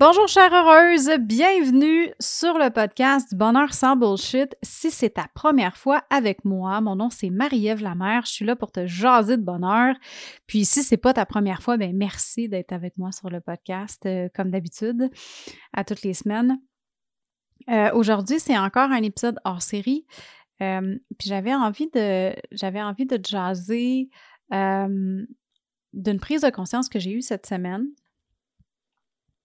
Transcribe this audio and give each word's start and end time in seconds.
Bonjour 0.00 0.26
chère 0.28 0.50
heureuse, 0.54 1.10
bienvenue 1.18 2.10
sur 2.18 2.56
le 2.56 2.70
podcast 2.70 3.34
Bonheur 3.34 3.74
sans 3.74 3.96
bullshit. 3.96 4.56
Si 4.62 4.90
c'est 4.90 5.10
ta 5.10 5.26
première 5.34 5.76
fois 5.76 6.04
avec 6.08 6.42
moi, 6.46 6.80
mon 6.80 6.96
nom 6.96 7.10
c'est 7.10 7.28
Marie-Ève 7.28 7.82
Lamère, 7.82 8.24
je 8.24 8.32
suis 8.32 8.46
là 8.46 8.56
pour 8.56 8.72
te 8.72 8.86
jaser 8.86 9.36
de 9.36 9.42
bonheur. 9.42 9.94
Puis 10.46 10.64
si 10.64 10.82
c'est 10.82 10.96
pas 10.96 11.12
ta 11.12 11.26
première 11.26 11.62
fois, 11.62 11.76
ben 11.76 11.94
merci 11.94 12.48
d'être 12.48 12.72
avec 12.72 12.96
moi 12.96 13.12
sur 13.12 13.28
le 13.28 13.42
podcast 13.42 14.06
euh, 14.06 14.30
comme 14.34 14.50
d'habitude 14.50 15.10
à 15.74 15.84
toutes 15.84 16.00
les 16.00 16.14
semaines. 16.14 16.58
Euh, 17.68 17.92
aujourd'hui, 17.92 18.40
c'est 18.40 18.56
encore 18.56 18.90
un 18.90 19.02
épisode 19.02 19.38
hors 19.44 19.60
série. 19.60 20.06
Euh, 20.62 20.96
puis 21.18 21.28
j'avais 21.28 21.52
envie 21.52 21.90
de 21.90 22.34
j'avais 22.52 22.80
envie 22.80 23.04
de 23.04 23.20
jaser 23.22 24.08
d'une 24.50 25.28
prise 26.22 26.40
de 26.40 26.48
conscience 26.48 26.88
que 26.88 26.98
j'ai 26.98 27.12
eue 27.12 27.20
cette 27.20 27.44
semaine 27.44 27.84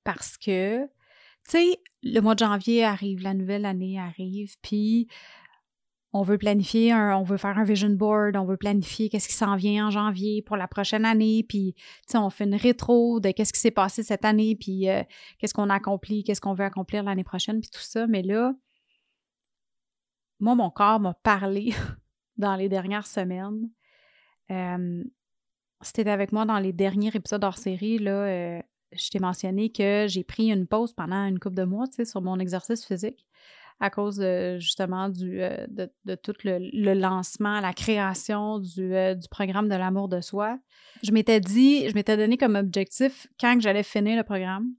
parce 0.06 0.38
que, 0.38 0.86
tu 0.86 0.90
sais, 1.52 1.80
le 2.02 2.22
mois 2.22 2.36
de 2.36 2.40
janvier 2.40 2.86
arrive, 2.86 3.22
la 3.22 3.34
nouvelle 3.34 3.66
année 3.66 4.00
arrive, 4.00 4.56
puis 4.62 5.10
on 6.14 6.22
veut 6.22 6.38
planifier, 6.38 6.94
on 6.94 7.24
veut 7.24 7.36
faire 7.36 7.58
un 7.58 7.66
vision 7.66 7.90
board, 7.90 8.38
on 8.38 8.46
veut 8.46 8.56
planifier 8.56 9.10
qu'est-ce 9.10 9.28
qui 9.28 9.34
s'en 9.34 9.58
vient 9.58 9.88
en 9.88 9.90
janvier 9.90 10.42
pour 10.42 10.56
la 10.56 10.70
prochaine 10.70 11.04
année, 11.04 11.44
puis 11.44 11.74
tu 11.74 11.84
sais, 12.08 12.18
on 12.18 12.30
fait 12.30 12.46
une 12.46 12.56
rétro 12.56 13.20
de 13.20 13.32
qu'est-ce 13.32 13.52
qui 13.52 13.60
s'est 13.60 13.72
passé 13.72 14.02
cette 14.02 14.24
année, 14.24 14.56
puis 14.56 14.88
euh, 14.88 15.04
qu'est-ce 15.40 15.54
qu'on 15.54 15.70
a 15.70 15.76
accompli, 15.76 16.24
qu'est-ce 16.24 16.40
qu'on 16.40 16.54
veut 16.54 16.64
accomplir 16.64 17.04
l'année 17.04 17.26
prochaine, 17.26 17.60
puis 17.60 17.70
tout 17.70 17.82
ça. 17.82 18.08
Mais 18.08 18.22
là, 18.22 18.54
moi, 20.40 20.56
mon 20.56 20.70
corps 20.70 21.02
m'a 21.02 21.16
parlé 21.16 21.74
dans 22.38 22.56
les 22.56 22.70
dernières 22.70 23.08
semaines. 23.08 23.70
C'était 25.82 26.10
avec 26.10 26.32
moi 26.32 26.46
dans 26.46 26.60
les 26.60 26.72
derniers 26.72 27.14
épisodes 27.14 27.44
hors 27.44 27.58
série, 27.58 28.00
là, 28.00 28.12
euh, 28.12 28.62
je 28.98 29.10
t'ai 29.10 29.20
mentionné 29.20 29.72
que 29.72 30.06
j'ai 30.08 30.24
pris 30.24 30.52
une 30.52 30.68
pause 30.68 30.94
pendant 30.94 31.26
une 31.26 31.40
couple 31.40 31.56
de 31.56 31.64
mois, 31.64 31.88
tu 31.88 31.96
sais, 31.96 32.06
sur 32.06 32.22
mon 32.22 32.40
exercice 32.40 32.86
physique 32.86 33.26
à 33.80 33.90
cause 33.90 34.22
justement 34.58 35.10
euh, 35.22 35.68
de, 35.68 36.16
tout 36.16 36.34
le, 36.44 36.94
lancement, 36.94 37.60
la 37.60 37.74
création 37.74 38.60
du, 38.60 38.94
euh, 38.94 39.16
du 39.16 39.28
programme 39.28 39.68
de 39.68 39.76
l'amour 39.76 40.08
de 40.08 40.22
soi. 40.22 40.58
Je 41.04 41.12
m'étais 41.12 41.40
dit, 41.40 41.90
je 41.90 41.94
m'étais 41.94 42.16
donné 42.18 42.38
comme 42.38 42.56
objectif 42.56 43.28
quand 43.40 43.60
j'allais 43.60 43.84
finir 43.84 44.18
le 44.18 44.24
programme, 44.24 44.70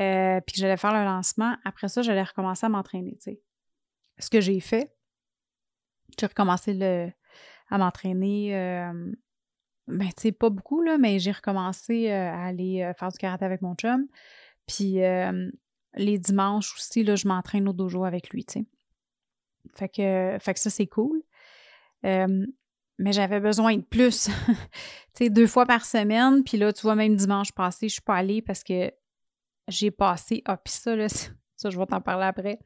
euh, 0.00 0.40
puis 0.46 0.54
que 0.54 0.60
j'allais 0.60 0.76
faire 0.76 0.94
le 0.94 1.04
lancement, 1.04 1.56
après 1.64 1.88
ça, 1.88 2.02
j'allais 2.02 2.22
recommencer 2.22 2.66
à 2.66 2.68
m'entraîner, 2.68 3.16
tu 3.16 3.32
sais. 3.32 3.40
Ce 4.18 4.30
que 4.30 4.40
j'ai 4.40 4.60
fait, 4.60 4.94
j'ai 6.18 6.26
recommencé 6.26 6.72
le, 6.72 7.10
à 7.68 7.76
m'entraîner 7.76 8.54
ben, 9.88 10.08
tu 10.08 10.22
sais, 10.22 10.32
pas 10.32 10.50
beaucoup, 10.50 10.82
là, 10.82 10.98
mais 10.98 11.18
j'ai 11.18 11.32
recommencé 11.32 12.10
à 12.10 12.44
aller 12.44 12.92
faire 12.98 13.08
du 13.08 13.18
karaté 13.18 13.44
avec 13.44 13.62
mon 13.62 13.74
chum. 13.74 14.06
Puis 14.66 14.98
les 15.94 16.18
dimanches 16.18 16.74
aussi, 16.74 17.04
là, 17.04 17.16
je 17.16 17.28
m'entraîne 17.28 17.68
au 17.68 17.72
dojo 17.72 18.04
avec 18.04 18.30
lui, 18.30 18.44
tu 18.44 18.60
sais. 18.60 18.66
Fait 19.74 19.88
que, 19.88 20.38
fait 20.40 20.54
que 20.54 20.60
ça, 20.60 20.70
c'est 20.70 20.86
cool. 20.86 21.22
mais 22.02 23.12
j'avais 23.12 23.40
besoin 23.40 23.76
de 23.76 23.82
plus. 23.82 24.28
tu 24.46 24.54
sais, 25.12 25.30
deux 25.30 25.46
fois 25.46 25.66
par 25.66 25.84
semaine. 25.84 26.44
Puis 26.44 26.56
là, 26.56 26.72
tu 26.72 26.82
vois, 26.82 26.94
même 26.94 27.16
dimanche 27.16 27.52
passé, 27.52 27.88
je 27.88 27.94
suis 27.94 28.02
pas 28.02 28.16
allée 28.16 28.42
parce 28.42 28.64
que 28.64 28.90
j'ai 29.68 29.90
passé. 29.90 30.42
Ah, 30.44 30.56
puis 30.56 30.72
ça, 30.72 30.96
là, 30.96 31.08
ça, 31.56 31.70
je 31.70 31.78
vais 31.78 31.86
t'en 31.86 32.00
parler 32.00 32.26
après. 32.26 32.58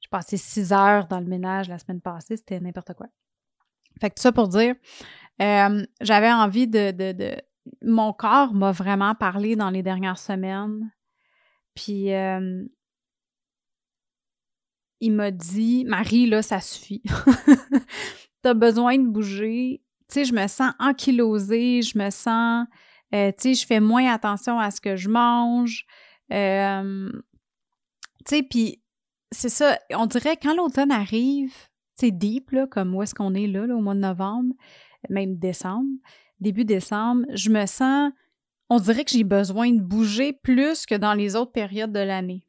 J'ai 0.00 0.08
passé 0.10 0.36
six 0.36 0.72
heures 0.72 1.06
dans 1.06 1.20
le 1.20 1.26
ménage 1.26 1.68
la 1.68 1.78
semaine 1.78 2.00
passée. 2.00 2.36
C'était 2.36 2.60
n'importe 2.60 2.94
quoi. 2.94 3.06
Fait 4.00 4.10
que 4.10 4.20
ça 4.20 4.32
pour 4.32 4.48
dire, 4.48 4.74
euh, 5.42 5.84
j'avais 6.00 6.32
envie 6.32 6.68
de, 6.68 6.90
de, 6.92 7.36
Mon 7.82 8.12
corps 8.12 8.54
m'a 8.54 8.72
vraiment 8.72 9.14
parlé 9.14 9.56
dans 9.56 9.70
les 9.70 9.82
dernières 9.82 10.18
semaines. 10.18 10.90
Puis 11.74 12.12
euh, 12.12 12.64
il 15.00 15.12
m'a 15.12 15.30
dit 15.30 15.84
Marie, 15.86 16.26
là, 16.26 16.42
ça 16.42 16.60
suffit. 16.60 17.02
T'as 18.42 18.54
besoin 18.54 18.98
de 18.98 19.06
bouger. 19.06 19.82
Tu 20.08 20.14
sais, 20.14 20.24
je 20.24 20.34
me 20.34 20.46
sens 20.46 20.72
ankylosée, 20.78 21.82
je 21.82 21.98
me 21.98 22.10
sens. 22.10 22.66
Euh, 23.14 23.32
tu 23.32 23.54
sais, 23.54 23.54
je 23.54 23.66
fais 23.66 23.80
moins 23.80 24.12
attention 24.12 24.58
à 24.58 24.70
ce 24.70 24.80
que 24.80 24.96
je 24.96 25.08
mange. 25.08 25.86
tu 26.30 26.36
sais, 28.26 28.42
puis 28.42 28.82
c'est 29.32 29.48
ça, 29.48 29.78
on 29.90 30.06
dirait 30.06 30.36
quand 30.36 30.54
l'automne 30.54 30.92
arrive, 30.92 31.52
c'est 31.96 32.10
deep, 32.10 32.50
là, 32.50 32.66
comme 32.66 32.94
où 32.94 33.02
est-ce 33.02 33.14
qu'on 33.14 33.34
est 33.34 33.46
là, 33.46 33.66
là, 33.66 33.74
au 33.74 33.80
mois 33.80 33.94
de 33.94 34.00
novembre, 34.00 34.54
même 35.08 35.36
décembre, 35.36 35.88
début 36.40 36.64
décembre, 36.64 37.26
je 37.30 37.50
me 37.50 37.66
sens, 37.66 38.12
on 38.70 38.78
dirait 38.78 39.04
que 39.04 39.10
j'ai 39.10 39.24
besoin 39.24 39.72
de 39.72 39.80
bouger 39.80 40.32
plus 40.32 40.86
que 40.86 40.94
dans 40.94 41.14
les 41.14 41.36
autres 41.36 41.52
périodes 41.52 41.92
de 41.92 42.00
l'année. 42.00 42.46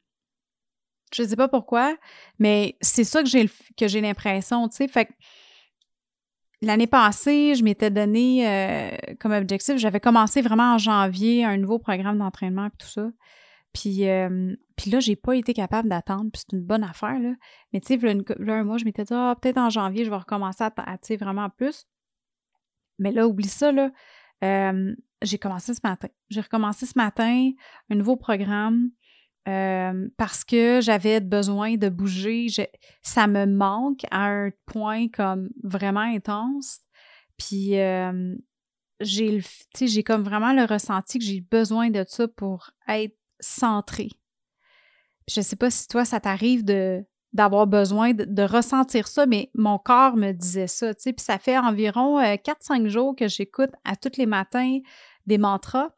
Je 1.14 1.22
ne 1.22 1.28
sais 1.28 1.36
pas 1.36 1.48
pourquoi, 1.48 1.96
mais 2.38 2.76
c'est 2.80 3.04
ça 3.04 3.22
que 3.22 3.28
j'ai 3.28 4.00
l'impression, 4.00 4.68
tu 4.68 4.76
sais. 4.76 4.88
Fait 4.88 5.08
l'année 6.62 6.86
passée, 6.86 7.54
je 7.54 7.62
m'étais 7.62 7.90
donné 7.90 8.48
euh, 8.48 8.96
comme 9.20 9.32
objectif, 9.32 9.76
j'avais 9.76 10.00
commencé 10.00 10.42
vraiment 10.42 10.74
en 10.74 10.78
janvier 10.78 11.44
un 11.44 11.56
nouveau 11.56 11.78
programme 11.78 12.18
d'entraînement 12.18 12.66
et 12.66 12.70
tout 12.78 12.88
ça. 12.88 13.08
Puis, 13.72 14.08
euh, 14.08 14.54
puis 14.76 14.90
là, 14.90 15.00
j'ai 15.00 15.16
pas 15.16 15.36
été 15.36 15.52
capable 15.52 15.88
d'attendre, 15.88 16.30
puis 16.32 16.42
c'est 16.42 16.56
une 16.56 16.64
bonne 16.64 16.82
affaire, 16.82 17.18
là. 17.18 17.34
Mais 17.72 17.80
tu 17.80 17.98
sais, 17.98 18.14
là, 18.38 18.54
un 18.54 18.64
mois, 18.64 18.78
je 18.78 18.86
m'étais 18.86 19.04
dit, 19.04 19.12
ah, 19.12 19.36
peut-être 19.40 19.58
en 19.58 19.68
janvier, 19.68 20.04
je 20.04 20.10
vais 20.10 20.16
recommencer 20.16 20.64
à, 20.64 20.72
sais, 21.02 21.16
vraiment 21.16 21.50
plus. 21.50 21.84
Mais 22.98 23.12
là, 23.12 23.26
oublie 23.26 23.48
ça, 23.48 23.72
là. 23.72 23.90
j'ai 25.22 25.38
commencé 25.38 25.74
ce 25.74 25.80
matin. 25.82 26.08
J'ai 26.28 26.40
recommencé 26.40 26.86
ce 26.86 26.94
matin 26.96 27.50
un 27.90 27.94
nouveau 27.94 28.16
programme 28.16 28.90
parce 29.44 30.44
que 30.44 30.80
j'avais 30.82 31.20
besoin 31.20 31.76
de 31.76 31.88
bouger. 31.88 32.48
ça 33.02 33.26
me 33.26 33.46
manque 33.46 34.04
à 34.10 34.26
un 34.26 34.50
point 34.66 35.08
comme 35.08 35.50
vraiment 35.62 36.00
intense. 36.00 36.80
Puis 37.38 37.74
j'ai, 39.00 39.40
j'ai 39.80 40.02
comme 40.02 40.22
vraiment 40.22 40.52
le 40.52 40.64
ressenti 40.64 41.18
que 41.18 41.24
j'ai 41.24 41.40
besoin 41.40 41.90
de 41.90 42.04
ça 42.06 42.26
pour 42.28 42.70
être 42.88 43.16
centrée. 43.40 44.10
Je 45.28 45.40
sais 45.40 45.56
pas 45.56 45.70
si 45.70 45.88
toi, 45.88 46.04
ça 46.04 46.20
t'arrive 46.20 46.64
de 46.64 47.04
d'avoir 47.36 47.66
besoin 47.66 48.14
de, 48.14 48.42
ressentir 48.42 49.06
ça, 49.06 49.26
mais 49.26 49.50
mon 49.54 49.78
corps 49.78 50.16
me 50.16 50.32
disait 50.32 50.66
ça. 50.66 50.94
Puis 50.94 51.14
ça 51.18 51.38
fait 51.38 51.58
environ 51.58 52.18
4-5 52.18 52.86
euh, 52.86 52.88
jours 52.88 53.14
que 53.14 53.28
j'écoute 53.28 53.70
à 53.84 53.94
tous 53.94 54.16
les 54.16 54.24
matins 54.24 54.78
des 55.26 55.36
mantras 55.36 55.90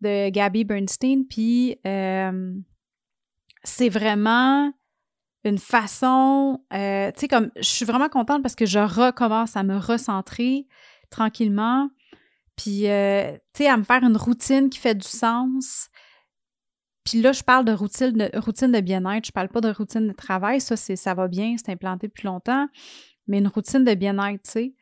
de 0.00 0.30
Gabby 0.30 0.64
Bernstein, 0.64 1.24
puis 1.28 1.78
euh, 1.86 2.54
c'est 3.64 3.88
vraiment 3.88 4.72
une 5.44 5.58
façon, 5.58 6.60
euh, 6.72 7.10
comme 7.28 7.50
je 7.56 7.68
suis 7.68 7.84
vraiment 7.84 8.08
contente 8.08 8.42
parce 8.42 8.54
que 8.54 8.66
je 8.66 8.78
recommence 8.78 9.56
à 9.56 9.62
me 9.64 9.78
recentrer 9.78 10.66
tranquillement, 11.10 11.88
puis, 12.56 12.82
tu 12.82 12.88
sais, 13.54 13.68
à 13.68 13.76
me 13.76 13.84
faire 13.84 14.02
une 14.02 14.16
routine 14.16 14.70
qui 14.70 14.78
fait 14.78 14.94
du 14.94 15.06
sens, 15.06 15.88
puis 17.06 17.22
là, 17.22 17.30
je 17.30 17.44
parle 17.44 17.64
de 17.64 17.72
routine 17.72 18.10
de, 18.10 18.30
routine 18.36 18.72
de 18.72 18.80
bien-être, 18.80 19.26
je 19.26 19.30
parle 19.30 19.48
pas 19.48 19.60
de 19.60 19.70
routine 19.70 20.08
de 20.08 20.12
travail. 20.12 20.60
Ça, 20.60 20.76
c'est 20.76 20.96
ça 20.96 21.14
va 21.14 21.28
bien, 21.28 21.54
c'est 21.56 21.70
implanté 21.70 22.08
depuis 22.08 22.26
longtemps, 22.26 22.66
mais 23.28 23.38
une 23.38 23.46
routine 23.46 23.84
de 23.84 23.94
bien-être, 23.94 24.42
tu 24.42 24.50
sais. 24.50 24.74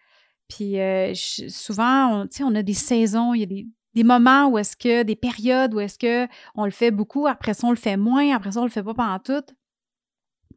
Puis 0.48 0.80
euh, 0.80 1.12
souvent, 1.14 2.26
tu 2.26 2.38
sais, 2.38 2.42
on 2.42 2.54
a 2.54 2.62
des 2.62 2.72
saisons, 2.72 3.34
il 3.34 3.40
y 3.40 3.42
a 3.42 3.46
des, 3.46 3.66
des 3.92 4.04
moments 4.04 4.48
où 4.48 4.56
est-ce 4.56 4.74
que, 4.74 5.02
des 5.02 5.16
périodes 5.16 5.74
où 5.74 5.80
est-ce 5.80 5.98
que 5.98 6.26
on 6.54 6.64
le 6.64 6.70
fait 6.70 6.90
beaucoup, 6.90 7.26
après 7.26 7.52
ça, 7.52 7.66
on 7.66 7.70
le 7.70 7.76
fait 7.76 7.98
moins, 7.98 8.34
après 8.34 8.52
ça, 8.52 8.60
on 8.60 8.64
le 8.64 8.70
fait 8.70 8.82
pas 8.82 8.94
pendant 8.94 9.18
tout. 9.18 9.44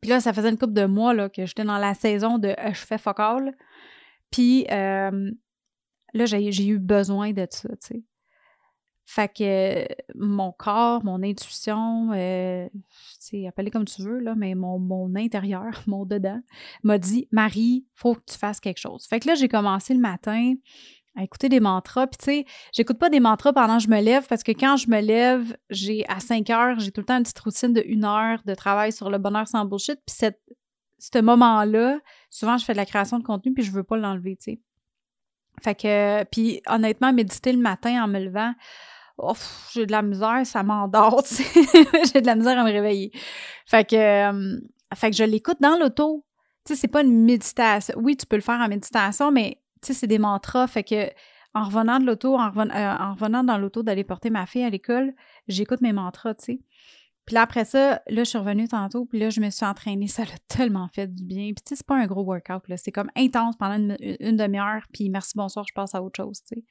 Puis 0.01 0.09
là, 0.09 0.21
ça 0.21 0.31
faisait 0.31 0.49
une 0.49 0.57
couple 0.57 0.73
de 0.73 0.85
mois 0.85 1.13
là, 1.13 1.27
que 1.27 1.45
j'étais 1.45 1.65
dans 1.65 1.79
la 1.79 1.93
saison 1.95 2.37
de 2.37 2.55
je 2.65 2.79
fais 2.79 2.97
focal. 2.97 3.57
Puis 4.31 4.65
là, 4.69 5.11
j'ai 6.13 6.67
eu 6.67 6.79
besoin 6.79 7.33
de 7.33 7.45
ça, 7.49 7.69
tu 7.69 7.75
sais. 7.81 8.03
Fait 9.09 9.33
que 9.33 9.87
mon 10.15 10.51
corps, 10.51 11.01
mon 11.05 11.23
intuition, 11.23 12.11
euh, 12.11 12.67
appelez 13.47 13.71
comme 13.71 13.85
tu 13.85 14.01
veux, 14.01 14.19
là, 14.19 14.35
mais 14.35 14.53
mon, 14.53 14.79
mon 14.79 15.15
intérieur, 15.15 15.71
mon 15.87 16.05
dedans, 16.05 16.41
m'a 16.83 16.97
dit 16.97 17.29
Marie, 17.31 17.85
faut 17.95 18.15
que 18.15 18.23
tu 18.27 18.37
fasses 18.37 18.59
quelque 18.59 18.79
chose. 18.79 19.05
Fait 19.07 19.21
que 19.21 19.29
là, 19.29 19.35
j'ai 19.35 19.47
commencé 19.47 19.93
le 19.93 20.01
matin 20.01 20.55
à 21.15 21.23
écouter 21.23 21.47
des 21.47 21.61
mantras. 21.61 22.07
Puis, 22.07 22.17
tu 22.17 22.25
sais, 22.25 22.45
j'écoute 22.73 22.99
pas 22.99 23.09
des 23.09 23.21
mantras 23.21 23.53
pendant 23.53 23.77
que 23.77 23.83
je 23.83 23.87
me 23.87 24.01
lève 24.01 24.27
parce 24.27 24.43
que 24.43 24.51
quand 24.51 24.75
je 24.75 24.89
me 24.89 24.99
lève, 24.99 25.55
j'ai 25.69 26.05
à 26.09 26.19
5 26.19 26.49
heures, 26.49 26.79
j'ai 26.79 26.91
tout 26.91 26.99
le 26.99 27.05
temps 27.05 27.15
une 27.15 27.23
petite 27.23 27.39
routine 27.39 27.71
de 27.71 27.81
une 27.85 28.03
heure 28.03 28.41
de 28.45 28.55
travail 28.55 28.91
sur 28.91 29.09
le 29.09 29.19
bonheur 29.19 29.47
sans 29.47 29.63
bullshit. 29.63 30.01
Puis, 30.05 30.17
cette, 30.17 30.41
ce 30.99 31.19
moment-là, 31.21 31.97
souvent, 32.29 32.57
je 32.57 32.65
fais 32.65 32.73
de 32.73 32.77
la 32.77 32.85
création 32.85 33.19
de 33.19 33.23
contenu 33.23 33.53
puis 33.53 33.63
je 33.63 33.71
veux 33.71 33.83
pas 33.83 33.95
l'enlever, 33.95 34.35
tu 34.35 34.51
sais. 34.51 34.59
Fait 35.63 35.75
que, 35.75 36.25
puis 36.25 36.61
honnêtement, 36.67 37.13
méditer 37.13 37.53
le 37.53 37.59
matin 37.59 38.03
en 38.03 38.07
me 38.07 38.19
levant, 38.19 38.53
oh, 39.17 39.33
j'ai 39.73 39.85
de 39.85 39.91
la 39.91 40.01
misère, 40.01 40.45
ça 40.45 40.63
m'endort, 40.63 41.23
j'ai 42.13 42.21
de 42.21 42.25
la 42.25 42.35
misère 42.35 42.59
à 42.59 42.63
me 42.63 42.71
réveiller. 42.71 43.11
Fait 43.65 43.87
que, 43.87 44.59
fait 44.95 45.09
que 45.11 45.15
je 45.15 45.23
l'écoute 45.23 45.57
dans 45.59 45.77
l'auto. 45.77 46.25
Tu 46.65 46.73
sais, 46.73 46.81
c'est 46.81 46.87
pas 46.87 47.01
une 47.01 47.23
méditation. 47.23 47.95
Oui, 47.97 48.17
tu 48.17 48.25
peux 48.25 48.35
le 48.35 48.41
faire 48.41 48.59
en 48.59 48.67
méditation, 48.67 49.31
mais 49.31 49.61
tu 49.81 49.87
sais, 49.87 49.93
c'est 49.93 50.07
des 50.07 50.19
mantras. 50.19 50.67
Fait 50.67 50.83
que, 50.83 51.09
en 51.53 51.63
revenant 51.63 51.99
de 51.99 52.05
l'auto, 52.05 52.35
en, 52.35 52.51
euh, 52.57 52.69
en, 52.69 53.13
revenant 53.13 53.43
dans 53.43 53.57
l'auto 53.57 53.83
d'aller 53.83 54.03
porter 54.03 54.29
ma 54.29 54.45
fille 54.45 54.63
à 54.63 54.69
l'école, 54.69 55.13
j'écoute 55.47 55.81
mes 55.81 55.93
mantras, 55.93 56.35
tu 56.35 56.45
sais. 56.45 56.59
Puis 57.25 57.33
là, 57.33 57.41
après 57.41 57.65
ça, 57.65 58.01
là, 58.07 58.23
je 58.23 58.29
suis 58.29 58.37
revenue 58.37 58.69
tantôt, 58.69 59.05
puis 59.05 59.19
là, 59.19 59.29
je 59.29 59.41
me 59.41 59.49
suis 59.49 59.65
entraînée. 59.65 60.07
Ça 60.07 60.23
l'a 60.23 60.37
tellement 60.47 60.87
fait 60.87 61.07
du 61.07 61.23
bien. 61.25 61.47
Puis 61.47 61.55
tu 61.55 61.69
sais, 61.69 61.75
c'est 61.75 61.85
pas 61.85 61.95
un 61.95 62.05
gros 62.05 62.23
workout, 62.23 62.67
là. 62.69 62.77
C'est 62.77 62.91
comme 62.91 63.11
intense 63.15 63.55
pendant 63.57 63.75
une, 63.75 63.97
une 63.99 64.37
demi-heure, 64.37 64.83
puis 64.93 65.09
merci, 65.09 65.33
bonsoir, 65.35 65.65
je 65.67 65.73
passe 65.73 65.95
à 65.95 66.01
autre 66.01 66.17
chose, 66.23 66.41
tu 66.41 66.55
sais. 66.55 66.63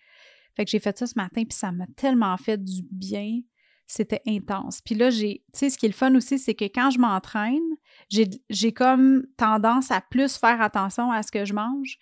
Fait 0.57 0.65
que 0.65 0.71
j'ai 0.71 0.79
fait 0.79 0.97
ça 0.97 1.07
ce 1.07 1.15
matin, 1.17 1.45
puis 1.45 1.57
ça 1.57 1.71
m'a 1.71 1.87
tellement 1.97 2.37
fait 2.37 2.63
du 2.63 2.83
bien. 2.91 3.41
C'était 3.87 4.23
intense. 4.27 4.81
Puis 4.81 4.95
là, 4.95 5.11
j'ai, 5.11 5.45
tu 5.53 5.59
sais, 5.59 5.71
ce 5.71 5.79
qui 5.79 5.87
est 5.87 5.91
le 5.91 5.95
fun 5.95 6.15
aussi, 6.17 6.39
c'est 6.39 6.55
que 6.55 6.65
quand 6.65 6.91
je 6.91 6.99
m'entraîne, 6.99 7.61
j'ai 8.09 8.73
comme 8.73 9.27
tendance 9.37 9.91
à 9.91 10.01
plus 10.01 10.37
faire 10.37 10.61
attention 10.61 11.13
à 11.13 11.23
ce 11.23 11.31
que 11.31 11.45
je 11.45 11.55
mange, 11.55 11.99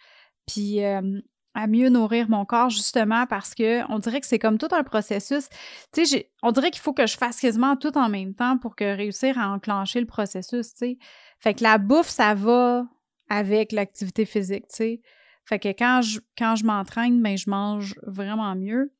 puis 0.47 0.83
euh, 0.83 1.21
à 1.55 1.67
mieux 1.67 1.89
nourrir 1.89 2.29
mon 2.31 2.45
corps, 2.45 2.71
justement, 2.71 3.27
parce 3.27 3.55
que 3.55 3.83
on 3.91 3.99
dirait 3.99 4.21
que 4.21 4.27
c'est 4.27 4.39
comme 4.39 4.57
tout 4.57 4.69
un 4.73 4.83
processus. 4.83 5.49
Tu 5.93 6.07
sais, 6.07 6.31
on 6.43 6.53
dirait 6.53 6.71
qu'il 6.71 6.81
faut 6.81 6.93
que 6.93 7.07
je 7.07 7.17
fasse 7.17 7.41
quasiment 7.41 7.77
tout 7.77 7.97
en 7.99 8.09
même 8.09 8.35
temps 8.35 8.57
pour 8.57 8.77
que 8.77 8.85
réussir 8.97 9.39
à 9.39 9.53
enclencher 9.53 10.01
le 10.01 10.07
processus, 10.07 10.73
tu 10.73 10.79
sais. 10.79 10.99
Fait 11.39 11.55
que 11.55 11.63
la 11.63 11.79
bouffe, 11.79 12.09
ça 12.09 12.35
va 12.35 12.87
avec 13.29 13.73
l'activité 13.73 14.25
physique, 14.25 14.69
tu 14.69 14.77
sais. 14.77 15.01
Fait 15.45 15.59
que 15.59 15.69
quand 15.69 16.01
je, 16.03 16.21
quand 16.39 16.57
je 16.57 16.65
m'entraîne, 16.65 17.23
ben, 17.23 17.37
je 17.37 17.51
mange 17.51 17.95
vraiment 18.03 18.55
mieux. 18.55 18.93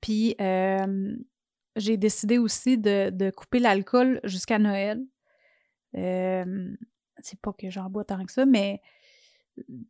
Puis 0.00 0.36
j'ai 1.76 1.96
décidé 1.96 2.38
aussi 2.38 2.78
de, 2.78 3.30
couper 3.30 3.58
l'alcool 3.58 4.20
jusqu'à 4.24 4.58
Noël. 4.58 5.02
c'est 5.92 7.40
pas 7.40 7.52
que 7.52 7.70
j'en 7.70 7.88
bois 7.88 8.04
tant 8.04 8.24
que 8.24 8.32
ça, 8.32 8.46
mais 8.46 8.80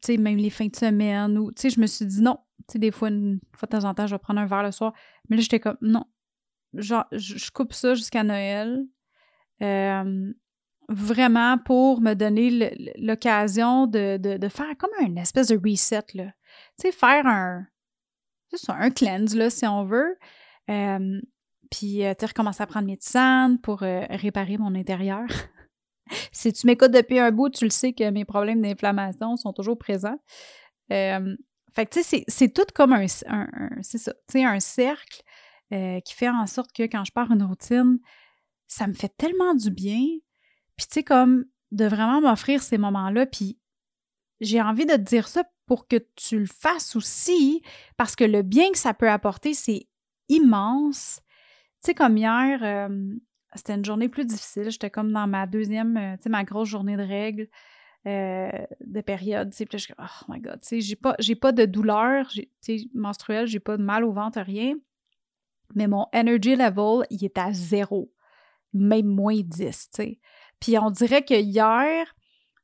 même 0.09 0.37
les 0.37 0.51
fins 0.51 0.69
de 0.69 0.77
semaine 0.77 1.39
ou 1.39 1.53
je 1.57 1.81
me 1.81 1.87
suis 1.87 2.07
dit 2.07 2.23
non. 2.23 2.39
Tu 2.69 2.75
sais, 2.75 2.79
des 2.79 2.91
fois, 2.91 3.09
une 3.09 3.41
fois 3.55 3.67
de 3.67 3.79
temps 3.79 3.85
en 3.85 3.95
temps, 3.95 4.07
je 4.07 4.15
vais 4.15 4.19
prendre 4.19 4.41
un 4.41 4.47
verre 4.47 4.63
le 4.63 4.73
soir. 4.73 4.93
Mais 5.29 5.37
là, 5.37 5.43
j'étais 5.43 5.61
comme 5.61 5.79
non. 5.81 6.05
Genre, 6.75 7.07
je, 7.13 7.51
coupe 7.51 7.73
ça 7.73 7.95
jusqu'à 7.95 8.23
Noël 8.25 8.85
vraiment 10.88 11.58
pour 11.58 12.00
me 12.00 12.14
donner 12.14 12.94
l'occasion 12.99 13.87
de, 13.87 14.49
faire 14.50 14.76
comme 14.79 14.90
une 15.00 15.19
espèce 15.19 15.49
de 15.49 15.61
reset, 15.62 16.05
là. 16.14 16.32
Tu 16.81 16.88
sais, 16.88 16.93
faire 16.93 17.26
un, 17.26 17.67
un 18.69 18.90
cleanse, 18.90 19.35
là, 19.35 19.50
si 19.50 19.67
on 19.67 19.85
veut. 19.85 20.19
puis, 20.67 22.05
euh, 22.05 22.14
tu 22.19 22.25
recommencer 22.25 22.62
à 22.62 22.67
prendre 22.67 22.87
mes 22.87 22.96
tisanes 22.96 23.61
pour 23.61 23.82
euh, 23.82 24.05
réparer 24.11 24.56
mon 24.56 24.75
intérieur. 24.75 25.26
si 26.32 26.52
tu 26.52 26.67
m'écoutes 26.67 26.93
depuis 26.93 27.19
un 27.19 27.31
bout, 27.31 27.50
tu 27.50 27.64
le 27.64 27.70
sais 27.70 27.93
que 27.93 28.08
mes 28.11 28.25
problèmes 28.25 28.62
d'inflammation 28.62 29.37
sont 29.37 29.52
toujours 29.52 29.79
présents. 29.79 30.19
fait 30.88 31.37
que, 31.76 31.90
tu 31.90 32.02
sais, 32.02 32.25
c'est 32.26 32.52
tout 32.52 32.67
comme 32.75 32.93
un, 32.93 33.06
c'est 33.82 33.99
ça, 33.99 34.12
tu 34.12 34.38
sais, 34.38 34.44
un 34.44 34.61
cercle 34.61 35.23
euh, 35.70 36.00
qui 36.00 36.14
fait 36.14 36.31
en 36.31 36.46
sorte 36.46 36.73
que 36.73 36.85
quand 36.85 37.05
je 37.05 37.12
pars 37.12 37.31
une 37.31 37.43
routine, 37.43 37.99
ça 38.69 38.87
me 38.87 38.94
fait 38.94 39.14
tellement 39.19 39.55
du 39.55 39.70
bien 39.70 40.00
puis 40.79 40.87
tu 40.87 40.95
sais, 40.95 41.05
comme 41.05 41.45
de 41.73 41.85
vraiment 41.85 42.23
m'offrir 42.23 42.63
ces 42.63 42.79
moments-là, 42.79 43.27
puis 43.27 43.59
j'ai 44.41 44.63
envie 44.63 44.87
de 44.87 44.93
te 44.93 45.01
dire 45.01 45.29
ça 45.29 45.45
pour 45.67 45.87
que 45.87 45.97
tu 46.17 46.39
le 46.39 46.47
fasses 46.47 46.97
aussi, 46.97 47.63
parce 47.97 48.17
que 48.17 48.25
le 48.25 48.43
bien 48.43 48.71
que 48.73 48.79
ça 48.79 48.95
peut 48.95 49.11
apporter, 49.11 49.53
c'est 49.53 49.89
immense. 50.29 51.21
Tu 51.83 51.89
sais, 51.89 51.95
comme 51.95 52.17
hier, 52.17 52.61
euh, 52.63 53.15
c'était 53.55 53.75
une 53.75 53.85
journée 53.85 54.09
plus 54.09 54.25
difficile. 54.25 54.71
J'étais 54.71 54.89
comme 54.89 55.13
dans 55.13 55.27
ma 55.27 55.47
deuxième, 55.47 55.97
euh, 55.97 56.17
tu 56.17 56.23
sais, 56.23 56.29
ma 56.31 56.45
grosse 56.45 56.69
journée 56.69 56.97
de 56.97 57.03
règles, 57.03 57.49
euh, 58.07 58.51
de 58.81 59.01
période. 59.01 59.51
Tu 59.51 59.59
sais, 59.59 59.67
puis 59.67 59.79
je 59.79 59.85
suis 59.85 59.95
oh 59.99 60.25
my 60.29 60.41
God, 60.41 60.61
tu 60.61 60.69
sais, 60.69 60.81
j'ai 60.81 60.97
pas, 60.97 61.17
j'ai 61.19 61.35
pas 61.35 61.53
de 61.53 61.65
douleur, 61.65 62.29
tu 62.29 62.49
sais, 62.61 62.79
menstruelle, 62.95 63.47
j'ai 63.47 63.61
pas 63.61 63.77
de 63.77 63.83
mal 63.83 64.05
au 64.05 64.13
ventre, 64.13 64.41
rien. 64.41 64.75
Mais 65.75 65.89
mon 65.89 66.07
energy 66.15 66.57
level, 66.57 67.05
il 67.11 67.25
est 67.25 67.37
à 67.37 67.53
zéro, 67.53 68.13
même 68.73 69.07
moins 69.07 69.41
10, 69.43 69.91
tu 69.91 70.03
sais. 70.03 70.21
Puis 70.61 70.79
on 70.79 70.91
dirait 70.91 71.25
que 71.25 71.35
hier, 71.35 72.15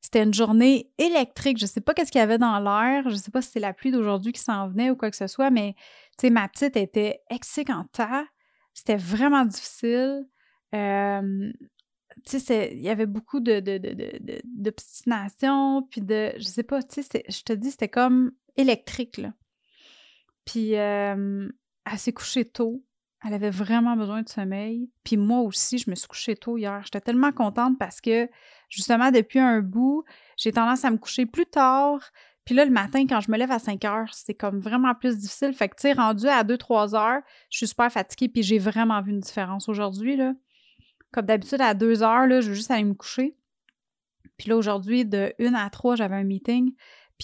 c'était 0.00 0.23
une 0.23 0.35
journée 0.35 0.91
électrique. 0.99 1.58
Je 1.58 1.67
sais 1.67 1.81
pas 1.81 1.94
qu'est-ce 1.94 2.12
qu'il 2.12 2.19
y 2.19 2.23
avait 2.23 2.38
dans 2.38 2.58
l'air. 2.58 3.08
Je 3.08 3.14
sais 3.14 3.31
pas 3.31 3.41
si 3.41 3.50
c'est 3.52 3.61
la 3.61 3.73
pluie 3.73 3.91
d'aujourd'hui 3.91 4.32
qui 4.32 4.41
s'en 4.41 4.69
venait 4.69 4.91
ou 4.91 4.96
quoi 4.96 5.11
que 5.11 5.17
ce 5.17 5.26
soit, 5.26 5.50
mais 5.50 5.75
tu 6.19 6.26
sais, 6.26 6.31
ma 6.31 6.49
petite 6.49 6.76
était 6.76 7.20
excitante. 7.31 8.00
C'était 8.75 8.96
vraiment 8.96 9.44
difficile. 9.44 10.26
Tu 10.73 12.38
sais, 12.38 12.70
il 12.75 12.81
y 12.81 12.88
avait 12.88 13.06
beaucoup 13.06 13.41
de, 13.41 13.61
d'obstination, 14.44 15.82
puis 15.91 16.00
de, 16.00 16.32
je 16.37 16.44
sais 16.44 16.62
pas, 16.62 16.82
tu 16.82 17.02
sais, 17.02 17.25
je 17.29 17.43
te 17.43 17.52
dis, 17.52 17.70
c'était 17.70 17.88
comme 17.88 18.32
électrique, 18.56 19.17
là. 19.19 19.32
Puis, 20.44 20.73
elle 20.73 21.50
s'est 21.96 22.12
couchée 22.12 22.44
tôt. 22.44 22.85
Elle 23.26 23.34
avait 23.34 23.50
vraiment 23.50 23.96
besoin 23.96 24.22
de 24.22 24.28
sommeil. 24.28 24.90
Puis 25.02 25.16
moi 25.16 25.40
aussi, 25.40 25.78
je 25.78 25.88
me 25.88 25.94
suis 25.94 26.06
couchée 26.06 26.36
tôt 26.36 26.58
hier. 26.58 26.82
J'étais 26.84 27.00
tellement 27.00 27.32
contente 27.32 27.78
parce 27.78 28.00
que, 28.00 28.28
justement, 28.69 29.10
depuis 29.10 29.38
un 29.38 29.60
bout, 29.60 30.04
j'ai 30.36 30.52
tendance 30.52 30.84
à 30.84 30.90
me 30.90 30.98
coucher 30.98 31.24
plus 31.24 31.46
tard. 31.46 32.00
Puis 32.44 32.54
là, 32.54 32.66
le 32.66 32.70
matin, 32.70 33.06
quand 33.06 33.20
je 33.20 33.31
me 33.31 33.38
lève 33.38 33.50
à 33.50 33.58
5 33.58 33.82
heures, 33.86 34.12
c'est 34.12 34.34
comme 34.34 34.60
vraiment 34.60 34.94
plus 34.94 35.19
difficile. 35.19 35.54
Fait 35.54 35.70
que, 35.70 35.76
tu 35.76 35.82
sais, 35.82 35.93
rendu 35.94 36.28
à 36.28 36.44
2-3 36.44 36.94
heures, 36.94 37.22
je 37.50 37.56
suis 37.56 37.69
super 37.69 37.90
fatiguée. 37.90 38.28
Puis 38.28 38.43
j'ai 38.43 38.58
vraiment 38.58 39.00
vu 39.00 39.12
une 39.12 39.20
différence 39.20 39.70
aujourd'hui. 39.70 40.20
Comme 41.10 41.24
d'habitude, 41.24 41.62
à 41.62 41.72
2 41.72 42.02
heures, 42.02 42.26
là, 42.26 42.43
je 42.43 42.50
veux 42.50 42.54
juste 42.54 42.70
aller 42.70 42.84
me 42.84 42.93
coucher. 42.93 43.38
Puis 44.36 44.50
là, 44.50 44.56
aujourd'hui, 44.56 45.06
de 45.06 45.32
1 45.40 45.54
à 45.54 45.70
3, 45.70 45.96
j'avais 45.96 46.16
un 46.16 46.24
meeting. 46.24 46.74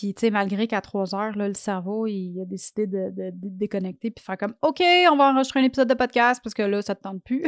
Puis, 0.01 0.15
tu 0.15 0.21
sais, 0.21 0.31
malgré 0.31 0.67
qu'à 0.67 0.81
3 0.81 1.15
heures, 1.15 1.37
le 1.37 1.53
cerveau, 1.53 2.07
il 2.07 2.41
a 2.41 2.47
décidé 2.47 2.87
de, 2.87 3.13
déconnecter 3.35 4.11
puis 4.11 4.25
faire 4.25 4.39
comme 4.39 4.55
OK, 4.63 4.81
on 5.13 5.17
va 5.17 5.31
enregistrer 5.31 5.61
un 5.61 5.65
épisode 5.65 5.91
de 5.91 5.95
podcast 5.95 6.41
parce 6.43 6.55
que 6.55 6.63
là, 6.63 6.81
ça 6.81 6.95
te 6.95 7.03
tente 7.03 7.23
plus. 7.23 7.45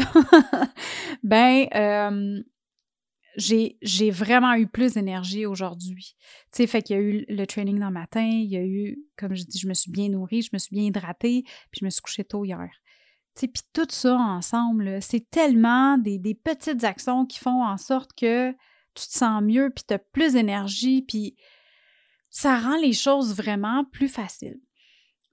ben, 1.22 1.66
euh, 1.74 2.42
j'ai 3.38 4.10
vraiment 4.10 4.52
eu 4.52 4.66
plus 4.66 4.92
d'énergie 4.92 5.46
aujourd'hui. 5.46 6.14
Tu 6.52 6.58
sais, 6.58 6.66
fait 6.66 6.82
qu'il 6.82 6.94
y 6.94 6.98
a 6.98 7.02
eu 7.02 7.24
le 7.26 7.46
training 7.46 7.78
dans 7.78 7.86
le 7.86 7.94
matin, 7.94 8.20
il 8.20 8.50
y 8.50 8.58
a 8.58 8.62
eu, 8.62 8.98
comme 9.16 9.34
je 9.34 9.44
dis, 9.44 9.58
je 9.58 9.66
me 9.66 9.72
suis 9.72 9.90
bien 9.90 10.10
nourrie, 10.10 10.42
je 10.42 10.50
me 10.52 10.58
suis 10.58 10.76
bien 10.76 10.84
hydratée, 10.84 11.44
puis 11.70 11.80
je 11.80 11.86
me 11.86 11.90
suis 11.90 12.02
couchée 12.02 12.24
tôt 12.24 12.44
hier. 12.44 12.68
Tu 13.34 13.40
sais, 13.40 13.48
puis 13.48 13.62
tout 13.72 13.86
ça 13.88 14.14
ensemble, 14.14 15.00
c'est 15.00 15.30
tellement 15.30 15.96
des, 15.96 16.18
des, 16.18 16.34
petites 16.34 16.84
actions 16.84 17.24
qui 17.24 17.38
font 17.38 17.64
en 17.64 17.78
sorte 17.78 18.10
que 18.12 18.52
tu 18.94 19.06
te 19.06 19.16
sens 19.16 19.42
mieux, 19.42 19.70
puis 19.74 19.84
tu 19.88 19.94
as 19.94 19.98
plus 19.98 20.34
d'énergie, 20.34 21.00
puis 21.00 21.34
ça 22.32 22.58
rend 22.58 22.78
les 22.78 22.94
choses 22.94 23.36
vraiment 23.36 23.84
plus 23.84 24.08
faciles. 24.08 24.58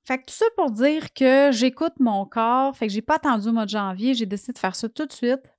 Fait 0.06 0.20
que 0.20 0.25
tout 0.25 0.34
ça 0.34 0.46
pour 0.58 0.70
dire 0.70 1.13
que 1.13 1.50
j'écoute 1.51 1.94
mon 2.00 2.25
corps, 2.25 2.75
fait 2.75 2.88
que 2.88 2.94
j'ai 2.94 3.01
pas 3.01 3.15
attendu 3.15 3.48
au 3.48 3.53
mois 3.53 3.65
de 3.65 3.70
janvier, 3.70 4.13
j'ai 4.13 4.25
décidé 4.25 4.53
de 4.53 4.60
faire 4.60 4.75
ça 4.75 4.89
tout 4.89 5.06
de 5.06 5.13
suite 5.13 5.51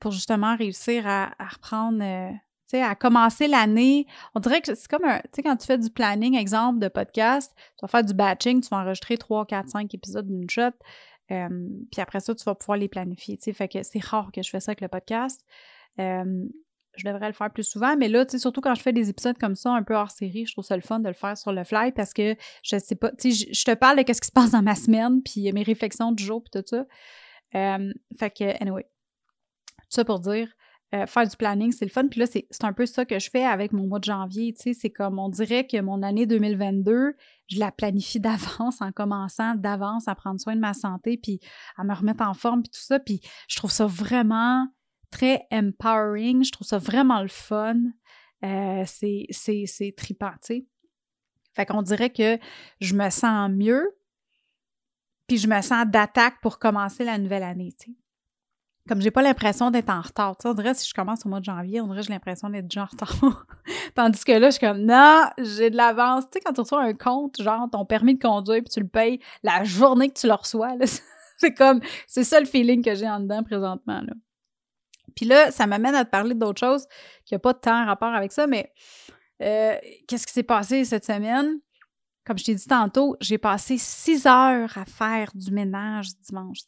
pour 0.00 0.10
justement 0.10 0.56
réussir 0.56 1.06
à, 1.06 1.30
reprendre, 1.38 2.02
euh, 2.02 2.30
tu 2.32 2.38
sais, 2.78 2.82
à 2.82 2.94
commencer 2.94 3.46
l'année. 3.46 4.06
On 4.34 4.40
dirait 4.40 4.60
que 4.60 4.74
c'est 4.74 4.88
comme 4.88 5.04
un, 5.04 5.18
tu 5.18 5.28
sais, 5.34 5.42
quand 5.42 5.56
tu 5.56 5.66
fais 5.66 5.78
du 5.78 5.90
planning, 5.90 6.36
exemple, 6.36 6.80
de 6.80 6.88
podcast, 6.88 7.52
tu 7.56 7.82
vas 7.82 7.88
faire 7.88 8.04
du 8.04 8.14
batching, 8.14 8.60
tu 8.60 8.68
vas 8.70 8.78
enregistrer 8.78 9.18
3, 9.18 9.46
4, 9.46 9.68
5 9.68 9.94
épisodes 9.94 10.26
d'une 10.26 10.50
shot, 10.50 10.70
euh, 11.30 11.68
puis 11.92 12.00
après 12.00 12.20
ça, 12.20 12.34
tu 12.34 12.42
vas 12.44 12.54
pouvoir 12.54 12.78
les 12.78 12.88
planifier, 12.88 13.36
tu 13.36 13.44
sais, 13.44 13.52
fait 13.52 13.68
que 13.68 13.82
c'est 13.82 14.02
rare 14.02 14.30
que 14.32 14.42
je 14.42 14.50
fais 14.50 14.60
ça 14.60 14.70
avec 14.70 14.80
le 14.80 14.88
podcast. 14.88 15.44
Euh, 16.00 16.46
je 16.98 17.06
devrais 17.06 17.28
le 17.28 17.32
faire 17.32 17.50
plus 17.50 17.64
souvent, 17.64 17.96
mais 17.96 18.08
là, 18.08 18.24
tu 18.24 18.32
sais, 18.32 18.38
surtout 18.38 18.60
quand 18.60 18.74
je 18.74 18.82
fais 18.82 18.92
des 18.92 19.08
épisodes 19.08 19.38
comme 19.38 19.54
ça, 19.54 19.72
un 19.72 19.82
peu 19.82 19.94
hors 19.94 20.10
série, 20.10 20.46
je 20.46 20.52
trouve 20.52 20.64
ça 20.64 20.76
le 20.76 20.82
fun 20.82 21.00
de 21.00 21.08
le 21.08 21.14
faire 21.14 21.36
sur 21.36 21.52
le 21.52 21.64
fly 21.64 21.92
parce 21.92 22.12
que 22.12 22.36
je 22.62 22.78
sais 22.78 22.96
pas, 22.96 23.10
tu 23.12 23.32
sais, 23.32 23.48
je 23.52 23.64
te 23.64 23.74
parle 23.74 24.02
de 24.02 24.12
ce 24.12 24.20
qui 24.20 24.26
se 24.26 24.32
passe 24.32 24.50
dans 24.50 24.62
ma 24.62 24.74
semaine, 24.74 25.22
puis 25.22 25.52
mes 25.52 25.62
réflexions 25.62 26.12
du 26.12 26.24
jour, 26.24 26.42
puis 26.42 26.60
tout 26.60 26.66
ça. 26.66 26.84
fait 27.52 28.30
que, 28.30 28.62
anyway, 28.62 28.84
tout 28.84 29.96
ça 29.96 30.04
pour 30.04 30.20
dire, 30.20 30.48
euh, 30.94 31.04
faire 31.04 31.28
du 31.28 31.36
planning, 31.36 31.70
c'est 31.70 31.84
le 31.84 31.90
fun. 31.90 32.08
Puis 32.08 32.18
là, 32.18 32.26
c'est 32.26 32.64
un 32.64 32.72
peu 32.72 32.86
ça 32.86 33.04
que 33.04 33.18
je 33.18 33.28
fais 33.28 33.44
avec 33.44 33.72
mon 33.72 33.86
mois 33.86 33.98
de 33.98 34.04
janvier. 34.04 34.54
Tu 34.54 34.62
sais, 34.62 34.72
c'est 34.72 34.90
comme 34.90 35.18
on 35.18 35.28
dirait 35.28 35.66
que 35.66 35.78
mon 35.82 36.02
année 36.02 36.24
2022, 36.24 37.14
je 37.48 37.58
la 37.58 37.70
planifie 37.70 38.20
d'avance 38.20 38.80
en 38.80 38.90
commençant 38.92 39.54
d'avance 39.54 40.08
à 40.08 40.14
prendre 40.14 40.40
soin 40.40 40.56
de 40.56 40.60
ma 40.60 40.72
santé, 40.72 41.18
puis 41.22 41.40
à 41.76 41.84
me 41.84 41.94
remettre 41.94 42.26
en 42.26 42.32
forme, 42.32 42.62
puis 42.62 42.70
tout 42.70 42.80
ça. 42.80 42.98
Puis 42.98 43.20
je 43.48 43.56
trouve 43.56 43.70
ça 43.70 43.86
vraiment 43.86 44.66
très 45.10 45.46
empowering. 45.52 46.44
Je 46.44 46.52
trouve 46.52 46.66
ça 46.66 46.78
vraiment 46.78 47.22
le 47.22 47.28
fun. 47.28 47.76
Euh, 48.44 48.84
c'est 48.86 49.94
trippant, 49.96 50.32
tu 50.32 50.38
sais. 50.42 50.66
Fait 51.54 51.66
qu'on 51.66 51.82
dirait 51.82 52.10
que 52.10 52.38
je 52.80 52.94
me 52.94 53.10
sens 53.10 53.50
mieux, 53.50 53.96
puis 55.26 55.38
je 55.38 55.48
me 55.48 55.60
sens 55.60 55.86
d'attaque 55.86 56.40
pour 56.40 56.58
commencer 56.58 57.04
la 57.04 57.18
nouvelle 57.18 57.42
année, 57.42 57.72
tu 57.78 57.92
sais 57.92 57.96
comme 58.88 59.02
j'ai 59.02 59.10
pas 59.10 59.22
l'impression 59.22 59.70
d'être 59.70 59.90
en 59.90 60.00
retard. 60.00 60.36
Tu 60.38 60.42
sais, 60.42 60.48
on 60.48 60.54
dirait 60.54 60.74
si 60.74 60.88
je 60.88 60.94
commence 60.94 61.24
au 61.24 61.28
mois 61.28 61.40
de 61.40 61.44
janvier, 61.44 61.80
on 61.80 61.86
dirait 61.86 62.02
j'ai 62.02 62.12
l'impression 62.12 62.48
d'être 62.48 62.66
déjà 62.66 62.82
en 62.82 62.86
retard. 62.86 63.46
Tandis 63.94 64.24
que 64.24 64.32
là, 64.32 64.48
je 64.48 64.56
suis 64.56 64.66
comme 64.66 64.84
non, 64.84 65.24
j'ai 65.38 65.70
de 65.70 65.76
l'avance. 65.76 66.24
Tu 66.24 66.30
sais, 66.32 66.40
quand 66.40 66.54
tu 66.54 66.62
reçois 66.62 66.82
un 66.82 66.94
compte, 66.94 67.40
genre 67.40 67.68
ton 67.70 67.84
permis 67.84 68.14
de 68.14 68.22
conduire, 68.22 68.62
puis 68.62 68.72
tu 68.72 68.80
le 68.80 68.88
payes 68.88 69.20
la 69.42 69.62
journée 69.62 70.08
que 70.08 70.18
tu 70.18 70.26
le 70.26 70.32
reçois, 70.32 70.72
c'est 71.38 71.54
comme 71.54 71.80
c'est 72.06 72.24
ça 72.24 72.40
le 72.40 72.46
feeling 72.46 72.82
que 72.82 72.94
j'ai 72.94 73.08
en 73.08 73.20
dedans 73.20 73.42
présentement. 73.44 74.00
Là. 74.00 74.14
Puis 75.18 75.26
là, 75.26 75.50
ça 75.50 75.66
m'amène 75.66 75.96
à 75.96 76.04
te 76.04 76.10
parler 76.10 76.36
d'autres 76.36 76.60
choses 76.60 76.86
qui 77.24 77.34
n'ont 77.34 77.40
pas 77.40 77.52
de 77.52 77.58
temps 77.58 77.84
rapport 77.84 78.14
avec 78.14 78.30
ça, 78.30 78.46
mais 78.46 78.72
euh, 79.42 79.74
qu'est-ce 80.06 80.28
qui 80.28 80.32
s'est 80.32 80.44
passé 80.44 80.84
cette 80.84 81.04
semaine? 81.04 81.58
Comme 82.24 82.38
je 82.38 82.44
t'ai 82.44 82.54
dit 82.54 82.68
tantôt, 82.68 83.16
j'ai 83.20 83.36
passé 83.36 83.78
six 83.78 84.26
heures 84.28 84.78
à 84.78 84.84
faire 84.84 85.32
du 85.34 85.50
ménage 85.50 86.10
dimanche. 86.20 86.60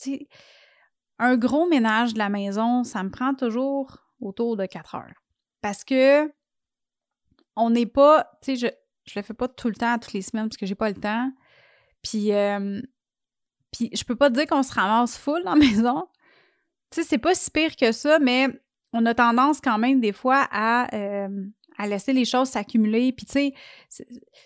Un 1.20 1.36
gros 1.36 1.68
ménage 1.68 2.14
de 2.14 2.18
la 2.18 2.28
maison, 2.28 2.82
ça 2.82 3.04
me 3.04 3.10
prend 3.10 3.34
toujours 3.34 3.98
autour 4.20 4.56
de 4.56 4.66
4 4.66 4.96
heures. 4.96 5.22
Parce 5.60 5.84
que 5.84 6.28
on 7.54 7.70
n'est 7.70 7.86
pas, 7.86 8.32
tu 8.42 8.56
sais, 8.56 8.66
je, 8.66 9.12
je 9.12 9.16
le 9.16 9.22
fais 9.22 9.34
pas 9.34 9.46
tout 9.46 9.68
le 9.68 9.76
temps, 9.76 9.96
toutes 9.96 10.12
les 10.12 10.22
semaines, 10.22 10.48
parce 10.48 10.56
que 10.56 10.66
j'ai 10.66 10.74
pas 10.74 10.88
le 10.88 10.96
temps. 10.96 11.30
Puis, 12.02 12.32
euh, 12.32 12.82
puis 13.70 13.90
je 13.92 14.02
peux 14.02 14.16
pas 14.16 14.28
te 14.28 14.34
dire 14.34 14.48
qu'on 14.48 14.64
se 14.64 14.74
ramasse 14.74 15.16
full 15.16 15.44
dans 15.44 15.54
la 15.54 15.60
maison. 15.66 16.08
Tu 16.90 17.02
sais, 17.02 17.08
c'est 17.08 17.18
pas 17.18 17.34
si 17.34 17.50
pire 17.50 17.76
que 17.76 17.92
ça, 17.92 18.18
mais 18.18 18.48
on 18.92 19.06
a 19.06 19.14
tendance 19.14 19.60
quand 19.60 19.78
même 19.78 20.00
des 20.00 20.12
fois 20.12 20.48
à, 20.50 20.94
euh, 20.94 21.28
à 21.78 21.86
laisser 21.86 22.12
les 22.12 22.24
choses 22.24 22.48
s'accumuler. 22.48 23.12
Puis, 23.12 23.26
tu 23.26 23.32
sais, 23.32 23.54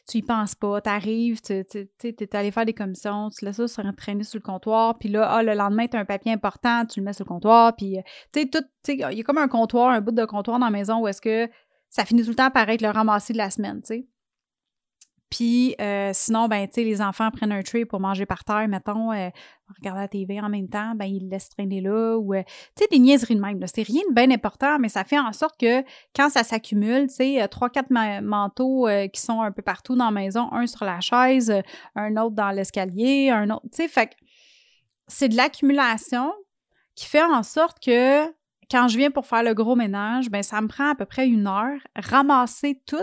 tu 0.09 0.19
y 0.19 0.23
penses 0.23 0.55
pas, 0.55 0.81
t'arrives, 0.81 1.41
tu 1.41 1.53
es 1.55 2.37
allé 2.37 2.51
faire 2.51 2.65
des 2.65 2.75
commissions, 2.75 3.31
tu 3.31 3.45
laisses 3.45 3.57
ça 3.67 3.69
se 3.83 3.97
traîner 3.97 4.25
sur 4.25 4.39
le 4.39 4.43
comptoir, 4.43 4.99
puis 4.99 5.09
là, 5.09 5.29
ah, 5.31 5.43
le 5.43 5.55
lendemain, 5.55 5.87
tu 5.87 5.97
as 5.97 6.01
un 6.01 6.05
papier 6.05 6.33
important, 6.33 6.87
tu 6.87 7.01
le 7.01 7.07
mets 7.07 7.13
sur 7.13 7.25
le 7.25 7.29
comptoir, 7.29 7.75
puis, 7.75 7.99
euh, 7.99 8.03
tu 8.33 8.43
sais, 8.43 8.49
tout, 8.49 8.65
il 8.89 8.99
y 8.99 9.21
a 9.21 9.23
comme 9.25 9.39
un 9.39 9.49
comptoir, 9.49 9.91
un 9.91 10.01
bout 10.01 10.13
de 10.13 10.25
comptoir 10.25 10.59
dans 10.59 10.67
la 10.67 10.71
maison 10.71 11.01
où 11.01 11.09
est-ce 11.09 11.21
que 11.21 11.49
ça 11.89 12.05
finit 12.05 12.23
tout 12.23 12.31
le 12.31 12.37
temps 12.37 12.51
par 12.51 12.69
être 12.69 12.83
le 12.83 12.91
ramasser 12.91 13.33
de 13.33 13.39
la 13.39 13.51
semaine, 13.51 13.81
tu 13.81 13.95
sais. 13.95 14.09
Puis 15.35 15.75
euh, 15.81 16.13
sinon, 16.15 16.47
ben, 16.47 16.69
tu 16.69 16.75
sais, 16.75 16.85
les 16.85 17.03
enfants 17.03 17.29
prennent 17.33 17.51
un 17.51 17.63
tray 17.63 17.85
pour 17.85 17.99
manger 17.99 18.25
par 18.25 18.45
terre, 18.45 18.69
mettons, 18.69 19.11
euh, 19.11 19.31
regarder 19.77 20.01
la 20.03 20.07
TV 20.07 20.41
en 20.41 20.49
même 20.49 20.69
temps, 20.69 20.95
ben, 20.95 21.07
ils 21.07 21.25
le 21.25 21.29
laissent 21.29 21.49
traîner 21.49 21.81
là. 21.81 22.17
Ou, 22.17 22.35
euh, 22.35 22.43
tu 22.77 22.85
sais, 22.85 22.89
des 22.89 23.01
niaiseries 23.01 23.35
de 23.35 23.41
même. 23.41 23.59
C'est 23.67 23.83
rien 23.83 24.03
de 24.09 24.15
bien 24.15 24.31
important, 24.31 24.79
mais 24.79 24.89
ça 24.89 25.03
fait 25.03 25.19
en 25.19 25.33
sorte 25.33 25.59
que 25.59 25.83
quand 26.15 26.31
ça 26.31 26.45
s'accumule, 26.45 27.09
tu 27.09 27.15
sais, 27.15 27.49
trois, 27.49 27.69
quatre 27.69 27.91
manteaux 27.91 28.87
qui 29.13 29.21
sont 29.21 29.41
un 29.41 29.51
peu 29.51 29.63
partout 29.63 29.97
dans 29.97 30.05
la 30.05 30.11
maison, 30.13 30.53
un 30.53 30.69
sur 30.69 30.85
la 30.85 31.01
chaise, 31.01 31.53
un 31.97 32.17
autre 32.17 32.37
dans 32.37 32.51
l'escalier, 32.53 33.31
un 33.31 33.51
autre, 33.51 33.67
tu 33.75 33.89
sais, 33.89 34.09
c'est 35.09 35.29
de 35.29 35.37
l'accumulation 35.37 36.33
qui 36.95 37.07
fait 37.07 37.25
en 37.25 37.43
sorte 37.43 37.81
que 37.85 38.25
quand 38.71 38.87
je 38.87 38.97
viens 38.97 39.11
pour 39.11 39.27
faire 39.27 39.43
le 39.43 39.53
gros 39.53 39.75
ménage, 39.75 40.31
ben 40.31 40.45
ça 40.45 40.61
me 40.61 40.69
prend 40.69 40.91
à 40.91 40.95
peu 40.95 41.07
près 41.07 41.27
une 41.27 41.49
heure, 41.49 41.81
ramasser 41.97 42.81
tout 42.87 42.99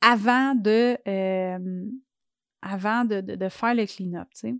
avant 0.00 0.54
de, 0.54 0.96
euh, 1.06 1.84
avant 2.62 3.04
de, 3.04 3.20
de, 3.20 3.48
faire 3.48 3.74
le 3.74 3.86
clean-up, 3.86 4.28
tu 4.34 4.40
sais. 4.40 4.54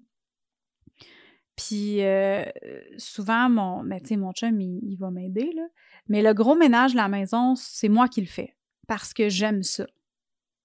Puis 1.57 2.03
euh, 2.03 2.45
souvent, 2.97 3.51
mon, 3.51 3.85
ben, 3.85 4.01
mon 4.19 4.33
chum, 4.33 4.61
il, 4.61 4.97
va 4.97 5.11
m'aider, 5.11 5.53
là. 5.55 5.67
Mais 6.09 6.23
le 6.23 6.33
gros 6.33 6.57
ménage 6.57 6.93
de 6.93 6.97
la 6.97 7.09
maison, 7.09 7.55
c'est 7.55 7.89
moi 7.89 8.09
qui 8.09 8.21
le 8.21 8.27
fais 8.27 8.57
parce 8.89 9.13
que 9.13 9.29
j'aime 9.29 9.63
ça. 9.63 9.87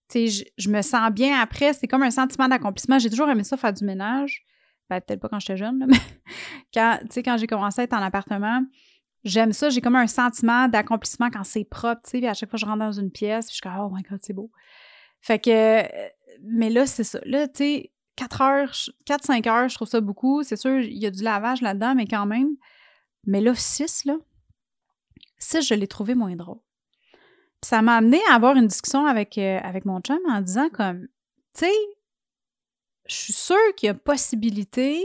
Tu 0.10 0.29
sais, 0.29 0.46
je, 0.58 0.70
me 0.70 0.82
sens 0.82 1.12
bien 1.12 1.39
après. 1.39 1.74
C'est 1.74 1.88
comme 1.88 2.03
un 2.03 2.12
sentiment 2.12 2.48
d'accomplissement. 2.48 2.98
J'ai 3.00 3.10
toujours 3.10 3.29
aimé 3.29 3.44
ça, 3.44 3.58
faire 3.58 3.74
du 3.74 3.84
ménage. 3.84 4.44
Ben, 4.89 5.01
peut-être 5.01 5.20
pas 5.20 5.29
quand 5.29 5.39
j'étais 5.39 5.58
jeune, 5.58 5.79
là, 5.79 5.86
mais 5.89 5.98
quand, 6.74 7.00
quand 7.24 7.38
j'ai 7.38 7.48
commencé 7.48 7.82
à 7.82 7.84
être 7.84 7.94
en 7.94 8.01
appartement, 8.01 8.63
j'aime 9.25 9.51
ça. 9.51 9.70
J'ai 9.70 9.82
comme 9.82 9.96
un 9.96 10.08
sentiment 10.08 10.67
d'accomplissement 10.70 11.29
quand 11.29 11.44
c'est 11.44 11.65
propre, 11.65 12.01
tu 12.03 12.22
sais. 12.22 12.27
à 12.27 12.34
chaque 12.34 12.50
fois 12.50 12.58
je 12.58 12.65
rentre 12.65 12.79
dans 12.79 12.91
une 12.91 13.12
pièce, 13.12 13.48
je 13.48 13.53
suis 13.53 13.62
comme, 13.62 13.77
oh 13.79 13.89
my 13.91 14.03
god, 14.03 14.20
c'est 14.22 14.34
beau. 14.34 14.51
Fait 15.20 15.39
que, 15.39 15.84
mais 16.44 16.70
là, 16.70 16.86
c'est 16.86 17.03
ça. 17.03 17.20
Là, 17.25 17.48
tu 17.48 17.58
sais, 17.58 17.91
4 18.15 18.41
heures, 18.41 18.72
4-5 19.05 19.50
heures, 19.50 19.70
je 19.70 19.75
trouve 19.75 19.88
ça 19.88 20.00
beaucoup. 20.00 20.44
C'est 20.44 20.55
sûr, 20.55 20.79
il 20.79 20.98
y 20.98 21.05
a 21.05 21.12
du 21.12 21.24
lavage 21.24 21.62
là-dedans, 21.62 21.96
mais 21.96 22.08
quand 22.08 22.25
même. 22.25 22.55
Mais 23.25 23.41
là, 23.41 23.55
6, 23.55 24.05
là, 24.05 24.17
6, 25.39 25.67
je 25.67 25.74
l'ai 25.74 25.88
trouvé 25.88 26.15
moins 26.15 26.36
drôle. 26.36 26.60
Puis 27.62 27.70
ça 27.70 27.82
m'a 27.82 27.98
amené 27.98 28.20
à 28.29 28.36
avoir 28.36 28.55
une 28.55 28.67
discussion 28.67 29.05
avec, 29.05 29.38
euh, 29.38 29.60
avec 29.63 29.86
mon 29.86 30.00
chum 30.00 30.20
en 30.29 30.41
disant 30.41 30.70
comme, 30.70 31.08
tu 31.53 31.65
sais, 31.65 31.74
je 33.08 33.15
suis 33.15 33.34
sûre 33.34 33.75
qu'il 33.75 33.88
y 33.88 33.89
a 33.89 33.94
possibilité 33.94 35.03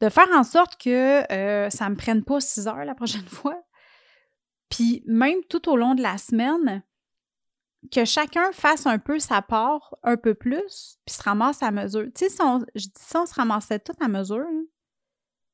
de 0.00 0.08
faire 0.08 0.28
en 0.32 0.44
sorte 0.44 0.80
que 0.80 1.30
euh, 1.32 1.70
ça 1.70 1.86
ne 1.86 1.90
me 1.90 1.96
prenne 1.96 2.24
pas 2.24 2.40
six 2.40 2.66
heures 2.66 2.84
la 2.84 2.94
prochaine 2.94 3.26
fois. 3.28 3.62
Puis 4.68 5.02
même 5.06 5.42
tout 5.48 5.68
au 5.68 5.76
long 5.76 5.94
de 5.94 6.02
la 6.02 6.16
semaine, 6.16 6.82
que 7.90 8.04
chacun 8.04 8.52
fasse 8.52 8.86
un 8.86 8.98
peu 8.98 9.18
sa 9.18 9.42
part, 9.42 9.96
un 10.02 10.16
peu 10.16 10.34
plus, 10.34 10.98
puis 11.06 11.14
se 11.14 11.22
ramasse 11.22 11.62
à 11.62 11.70
mesure. 11.70 12.04
Tu 12.14 12.26
sais, 12.26 12.28
si 12.28 12.42
on, 12.42 12.60
je 12.74 12.86
dis 12.86 12.92
si 12.96 13.10
se 13.10 13.34
ramassait 13.34 13.78
tout 13.78 13.94
à 14.00 14.08
mesure, 14.08 14.46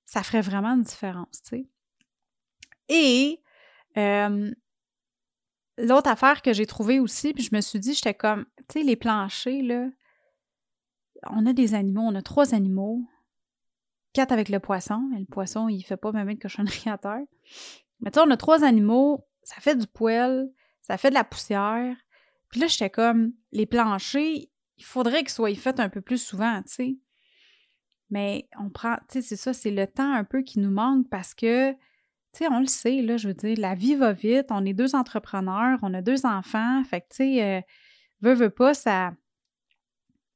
ça 0.04 0.22
ferait 0.22 0.40
vraiment 0.40 0.74
une 0.74 0.82
différence, 0.82 1.42
tu 1.42 1.48
sais. 1.48 1.68
Et 2.88 3.42
l'autre 5.78 6.10
affaire 6.10 6.42
que 6.42 6.52
j'ai 6.52 6.66
trouvée 6.66 7.00
aussi, 7.00 7.32
puis 7.32 7.42
je 7.42 7.54
me 7.54 7.60
suis 7.60 7.78
dit, 7.78 7.94
j'étais 7.94 8.14
comme, 8.14 8.46
tu 8.68 8.80
sais, 8.80 8.82
les 8.82 8.96
planchers, 8.96 9.62
là, 9.62 9.88
on 11.30 11.46
a 11.46 11.52
des 11.52 11.74
animaux, 11.74 12.02
on 12.02 12.14
a 12.14 12.22
trois 12.22 12.54
animaux, 12.54 13.02
avec 14.22 14.48
le 14.48 14.60
poisson, 14.60 15.10
et 15.14 15.20
le 15.20 15.26
poisson, 15.26 15.68
il 15.68 15.82
fait 15.82 15.96
pas 15.96 16.12
même 16.12 16.32
de 16.32 16.38
cochonnerie 16.38 16.88
à 16.88 16.98
terre. 16.98 17.24
Mais 18.00 18.10
tu 18.10 18.18
sais, 18.18 18.26
on 18.26 18.30
a 18.30 18.36
trois 18.36 18.64
animaux, 18.64 19.26
ça 19.42 19.56
fait 19.60 19.76
du 19.76 19.86
poêle, 19.86 20.50
ça 20.80 20.98
fait 20.98 21.10
de 21.10 21.14
la 21.14 21.24
poussière. 21.24 21.96
Puis 22.50 22.60
là, 22.60 22.66
j'étais 22.66 22.90
comme, 22.90 23.32
les 23.52 23.66
planchers, 23.66 24.46
il 24.76 24.84
faudrait 24.84 25.20
qu'ils 25.20 25.30
soient 25.30 25.54
faits 25.54 25.80
un 25.80 25.88
peu 25.88 26.00
plus 26.00 26.22
souvent, 26.22 26.62
tu 26.62 26.74
sais. 26.74 26.96
Mais 28.10 28.48
on 28.58 28.70
prend, 28.70 28.96
tu 29.08 29.20
sais, 29.20 29.22
c'est 29.22 29.36
ça, 29.36 29.52
c'est 29.52 29.70
le 29.70 29.86
temps 29.86 30.12
un 30.12 30.24
peu 30.24 30.42
qui 30.42 30.60
nous 30.60 30.70
manque 30.70 31.08
parce 31.08 31.34
que, 31.34 31.72
tu 31.72 31.78
sais, 32.32 32.48
on 32.48 32.60
le 32.60 32.66
sait, 32.66 33.02
là, 33.02 33.16
je 33.16 33.28
veux 33.28 33.34
dire, 33.34 33.58
la 33.58 33.74
vie 33.74 33.96
va 33.96 34.12
vite, 34.12 34.46
on 34.50 34.64
est 34.64 34.74
deux 34.74 34.94
entrepreneurs, 34.94 35.78
on 35.82 35.92
a 35.92 36.02
deux 36.02 36.24
enfants, 36.24 36.84
fait 36.84 37.00
que, 37.00 37.06
tu 37.10 37.16
sais, 37.16 37.42
euh, 37.42 37.60
veut, 38.20 38.34
veut 38.34 38.50
pas, 38.50 38.74
ça, 38.74 39.12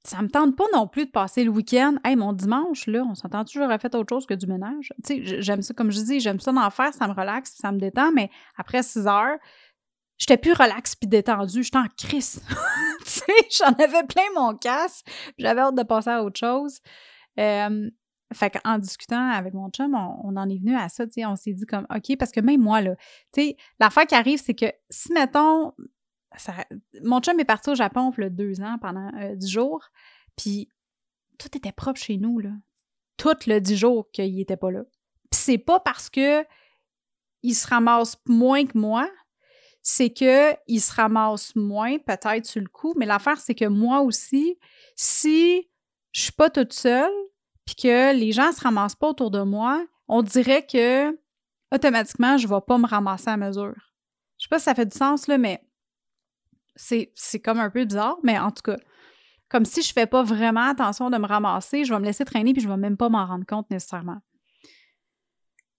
ça 0.04 0.22
me 0.22 0.28
tente 0.28 0.56
pas 0.56 0.64
non 0.72 0.86
plus 0.86 1.06
de 1.06 1.10
passer 1.10 1.44
le 1.44 1.50
week-end. 1.50 1.96
Hey, 2.04 2.16
mon 2.16 2.32
dimanche, 2.32 2.86
là, 2.86 3.02
on 3.08 3.14
s'entend 3.14 3.44
toujours 3.44 3.64
j'aurais 3.64 3.78
fait 3.78 3.94
autre 3.94 4.08
chose 4.14 4.26
que 4.26 4.34
du 4.34 4.46
ménage. 4.46 4.92
Tu 5.04 5.26
sais, 5.26 5.42
j'aime 5.42 5.62
ça, 5.62 5.74
comme 5.74 5.90
je 5.90 6.00
dis, 6.00 6.20
j'aime 6.20 6.40
ça 6.40 6.52
d'en 6.52 6.70
faire, 6.70 6.94
ça 6.94 7.06
me 7.06 7.12
relaxe, 7.12 7.54
ça 7.58 7.70
me 7.72 7.78
détend, 7.78 8.10
mais 8.12 8.30
après 8.56 8.82
six 8.82 9.06
heures, 9.06 9.36
j'étais 10.16 10.38
plus 10.38 10.52
relax 10.52 10.96
puis 10.96 11.08
détendu, 11.08 11.62
j'étais 11.62 11.78
en 11.78 11.88
crise. 11.96 12.42
j'en 13.58 13.72
avais 13.72 14.04
plein 14.04 14.22
mon 14.34 14.56
casse, 14.56 15.02
j'avais 15.38 15.60
hâte 15.60 15.74
de 15.74 15.82
passer 15.82 16.10
à 16.10 16.22
autre 16.22 16.38
chose. 16.38 16.80
Euh, 17.38 17.90
fait 18.32 18.50
qu'en 18.50 18.78
discutant 18.78 19.30
avec 19.30 19.54
mon 19.54 19.68
chum, 19.70 19.94
on, 19.94 20.36
en 20.36 20.48
est 20.48 20.58
venu 20.58 20.76
à 20.76 20.88
ça, 20.88 21.04
on 21.26 21.36
s'est 21.36 21.52
dit 21.52 21.66
comme, 21.66 21.86
OK, 21.94 22.16
parce 22.16 22.30
que 22.30 22.40
même 22.40 22.60
moi, 22.60 22.80
là, 22.80 22.94
tu 23.32 23.52
l'affaire 23.80 24.06
qui 24.06 24.14
arrive, 24.14 24.40
c'est 24.42 24.54
que 24.54 24.66
si, 24.88 25.12
mettons, 25.12 25.72
mon 27.02 27.20
chum 27.20 27.38
est 27.40 27.44
parti 27.44 27.70
au 27.70 27.74
Japon 27.74 28.12
il 28.16 28.24
a 28.24 28.30
deux 28.30 28.60
ans 28.60 28.78
pendant 28.80 29.10
euh, 29.18 29.34
dix 29.34 29.50
jours, 29.50 29.84
puis 30.36 30.68
tout 31.38 31.56
était 31.56 31.72
propre 31.72 32.00
chez 32.00 32.18
nous, 32.18 32.38
là. 32.38 32.50
Tout 33.16 33.36
le 33.46 33.58
dix 33.58 33.76
jours 33.76 34.10
qu'il 34.12 34.40
était 34.40 34.56
pas 34.56 34.70
là. 34.70 34.82
Puis 35.30 35.40
c'est 35.40 35.58
pas 35.58 35.80
parce 35.80 36.08
que 36.08 36.44
il 37.42 37.54
se 37.54 37.66
ramasse 37.66 38.16
moins 38.26 38.66
que 38.66 38.76
moi, 38.76 39.08
c'est 39.82 40.10
qu'il 40.10 40.80
se 40.80 40.92
ramasse 40.92 41.54
moins, 41.56 41.98
peut-être 41.98 42.46
sur 42.46 42.60
le 42.60 42.68
coup, 42.68 42.94
mais 42.96 43.06
l'affaire, 43.06 43.40
c'est 43.40 43.54
que 43.54 43.64
moi 43.64 44.00
aussi, 44.00 44.58
si 44.94 45.68
je 46.12 46.22
suis 46.22 46.32
pas 46.32 46.50
toute 46.50 46.72
seule, 46.72 47.12
puis 47.64 47.74
que 47.76 48.14
les 48.14 48.32
gens 48.32 48.52
se 48.52 48.60
ramassent 48.60 48.96
pas 48.96 49.08
autour 49.08 49.30
de 49.30 49.42
moi, 49.42 49.84
on 50.08 50.22
dirait 50.22 50.66
que 50.66 51.18
automatiquement, 51.72 52.36
je 52.36 52.48
vais 52.48 52.60
pas 52.66 52.78
me 52.78 52.86
ramasser 52.86 53.30
à 53.30 53.36
mesure. 53.36 53.74
Je 54.38 54.44
sais 54.44 54.48
pas 54.48 54.58
si 54.58 54.64
ça 54.64 54.74
fait 54.74 54.86
du 54.86 54.96
sens, 54.96 55.28
là, 55.28 55.38
mais 55.38 55.62
c'est, 56.80 57.38
comme 57.40 57.58
un 57.58 57.70
peu 57.70 57.84
bizarre, 57.84 58.18
mais 58.22 58.38
en 58.38 58.50
tout 58.50 58.62
cas, 58.62 58.76
comme 59.48 59.64
si 59.64 59.82
je 59.82 59.92
fais 59.92 60.06
pas 60.06 60.22
vraiment 60.22 60.68
attention 60.68 61.10
de 61.10 61.18
me 61.18 61.26
ramasser, 61.26 61.84
je 61.84 61.92
vais 61.92 62.00
me 62.00 62.04
laisser 62.04 62.24
traîner 62.24 62.52
puis 62.52 62.62
je 62.62 62.68
vais 62.68 62.76
même 62.76 62.96
pas 62.96 63.08
m'en 63.08 63.26
rendre 63.26 63.44
compte 63.46 63.70
nécessairement. 63.70 64.18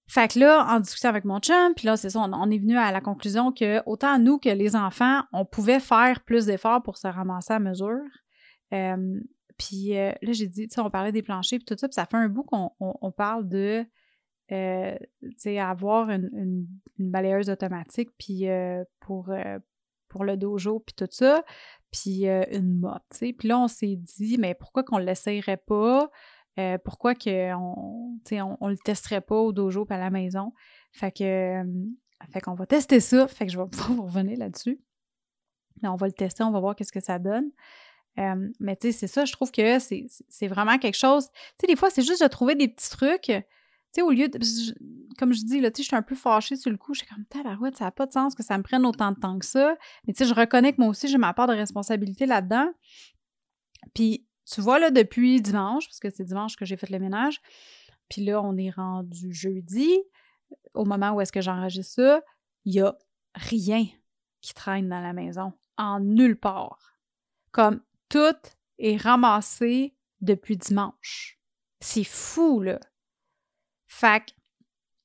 Fait 0.07 0.33
que 0.33 0.39
là, 0.39 0.65
en 0.67 0.81
discutant 0.81 1.07
avec 1.07 1.23
mon 1.23 1.39
chum, 1.39 1.73
puis 1.73 1.85
là, 1.85 1.95
c'est 1.95 2.09
ça, 2.09 2.19
on, 2.19 2.51
est 2.51 2.57
venu 2.57 2.77
à 2.77 2.91
la 2.91 2.99
conclusion 2.99 3.53
que 3.53 3.81
autant 3.85 4.19
nous 4.19 4.39
que 4.39 4.49
les 4.49 4.75
enfants, 4.75 5.21
on 5.31 5.45
pouvait 5.45 5.79
faire 5.79 6.19
plus 6.25 6.47
d'efforts 6.47 6.83
pour 6.83 6.97
se 6.97 7.07
ramasser 7.07 7.53
à 7.53 7.59
mesure. 7.59 8.03
Euh, 8.73 9.21
puis 9.57 9.97
euh, 9.97 10.11
là, 10.21 10.33
j'ai 10.33 10.47
dit, 10.47 10.67
tu 10.67 10.75
sais, 10.75 10.81
on 10.81 10.89
parlait 10.89 11.13
des 11.13 11.23
planchers 11.23 11.59
puis 11.59 11.65
tout 11.65 11.77
ça, 11.77 11.87
puis 11.87 11.93
ça 11.93 12.05
fait 12.05 12.17
un 12.17 12.27
bout 12.27 12.43
qu'on 12.43 13.11
parle 13.15 13.47
de, 13.47 13.85
euh, 14.51 14.97
avoir 15.59 16.09
une, 16.09 16.67
balayeuse 16.99 17.49
automatique, 17.49 18.09
puis 18.17 18.47
pour, 18.99 19.31
pour 20.11 20.23
le 20.23 20.37
dojo, 20.37 20.79
puis 20.79 20.93
tout 20.95 21.07
ça, 21.09 21.43
puis 21.91 22.25
une 22.25 22.79
mop, 22.79 23.01
tu 23.11 23.17
sais. 23.17 23.33
Puis 23.33 23.47
là, 23.47 23.59
on 23.59 23.67
s'est 23.67 23.95
dit, 23.95 24.37
mais 24.37 24.53
pourquoi 24.53 24.83
qu'on 24.83 24.99
ne 24.99 25.05
l'essayerait 25.05 25.57
pas? 25.57 26.09
pourquoi 26.83 27.15
qu'on 27.15 28.19
on, 28.31 28.57
on 28.59 28.67
le 28.67 28.77
testerait 28.77 29.21
pas 29.21 29.37
au 29.37 29.51
dojo 29.51 29.85
puis 29.85 29.95
à 29.95 29.99
la 29.99 30.11
maison? 30.11 30.53
Fait 30.91 31.11
que, 31.11 31.63
fait 32.31 32.41
qu'on 32.41 32.53
va 32.53 32.67
tester 32.67 32.99
ça. 32.99 33.27
Fait 33.27 33.47
que 33.47 33.51
je 33.51 33.57
vais 33.57 33.65
pouvoir 33.71 33.93
vous 33.93 34.03
revenir 34.03 34.37
là-dessus. 34.37 34.79
On 35.81 35.95
va 35.95 36.05
le 36.05 36.13
tester, 36.13 36.43
on 36.43 36.51
va 36.51 36.59
voir 36.59 36.75
qu'est-ce 36.75 36.91
que 36.91 36.99
ça 36.99 37.17
donne 37.17 37.49
mais 38.15 38.75
tu 38.75 38.91
sais, 38.91 38.91
c'est 38.91 39.07
ça, 39.07 39.25
je 39.25 39.31
trouve 39.31 39.51
que 39.51 39.79
c'est 39.79 40.47
vraiment 40.47 40.77
quelque 40.77 40.97
chose. 40.97 41.29
Tu 41.31 41.39
sais, 41.61 41.67
des 41.67 41.75
fois, 41.75 41.89
c'est 41.89 42.01
juste 42.01 42.21
de 42.21 42.27
trouver 42.27 42.55
des 42.55 42.67
petits 42.67 42.89
trucs. 42.89 43.31
Tu 43.93 43.99
sais, 43.99 44.01
au 44.01 44.11
lieu 44.11 44.29
comme 45.17 45.33
je 45.33 45.43
dis, 45.43 45.59
là, 45.59 45.69
tu 45.69 45.77
sais, 45.77 45.83
je 45.83 45.87
suis 45.87 45.95
un 45.95 46.01
peu 46.01 46.15
fâchée 46.15 46.55
sur 46.55 46.71
le 46.71 46.77
coup. 46.77 46.93
Je 46.93 46.99
suis 46.99 47.07
comme, 47.07 47.25
tabarouette, 47.25 47.77
ça 47.77 47.85
n'a 47.85 47.91
pas 47.91 48.05
de 48.05 48.11
sens 48.11 48.33
que 48.33 48.43
ça 48.43 48.57
me 48.57 48.63
prenne 48.63 48.85
autant 48.85 49.11
de 49.11 49.19
temps 49.19 49.37
que 49.37 49.45
ça. 49.45 49.75
Mais 50.07 50.13
tu 50.13 50.23
sais, 50.23 50.29
je 50.29 50.33
reconnais 50.33 50.73
que 50.73 50.81
moi 50.81 50.89
aussi, 50.89 51.07
j'ai 51.07 51.17
ma 51.17 51.33
part 51.33 51.47
de 51.47 51.53
responsabilité 51.53 52.25
là-dedans. 52.25 52.71
Puis, 53.93 54.25
tu 54.45 54.61
vois, 54.61 54.79
là, 54.79 54.91
depuis 54.91 55.41
dimanche, 55.41 55.87
parce 55.87 55.99
que 55.99 56.09
c'est 56.09 56.23
dimanche 56.23 56.55
que 56.55 56.65
j'ai 56.65 56.77
fait 56.77 56.89
le 56.89 56.99
ménage, 56.99 57.41
puis 58.09 58.23
là, 58.23 58.41
on 58.41 58.57
est 58.57 58.69
rendu 58.69 59.33
jeudi, 59.33 59.97
au 60.73 60.85
moment 60.85 61.11
où 61.11 61.21
est-ce 61.21 61.31
que 61.31 61.41
j'enregistre 61.41 61.93
ça, 61.93 62.21
il 62.65 62.73
n'y 62.73 62.81
a 62.81 62.95
rien 63.35 63.85
qui 64.41 64.53
traîne 64.53 64.89
dans 64.89 65.01
la 65.01 65.13
maison, 65.13 65.53
en 65.77 65.99
nulle 65.99 66.37
part. 66.37 66.97
Comme 67.51 67.81
tout 68.09 68.35
est 68.79 68.97
ramassé 68.97 69.95
depuis 70.19 70.57
dimanche. 70.57 71.39
C'est 71.79 72.03
fou, 72.03 72.61
là. 72.61 72.79
Fait 73.91 74.23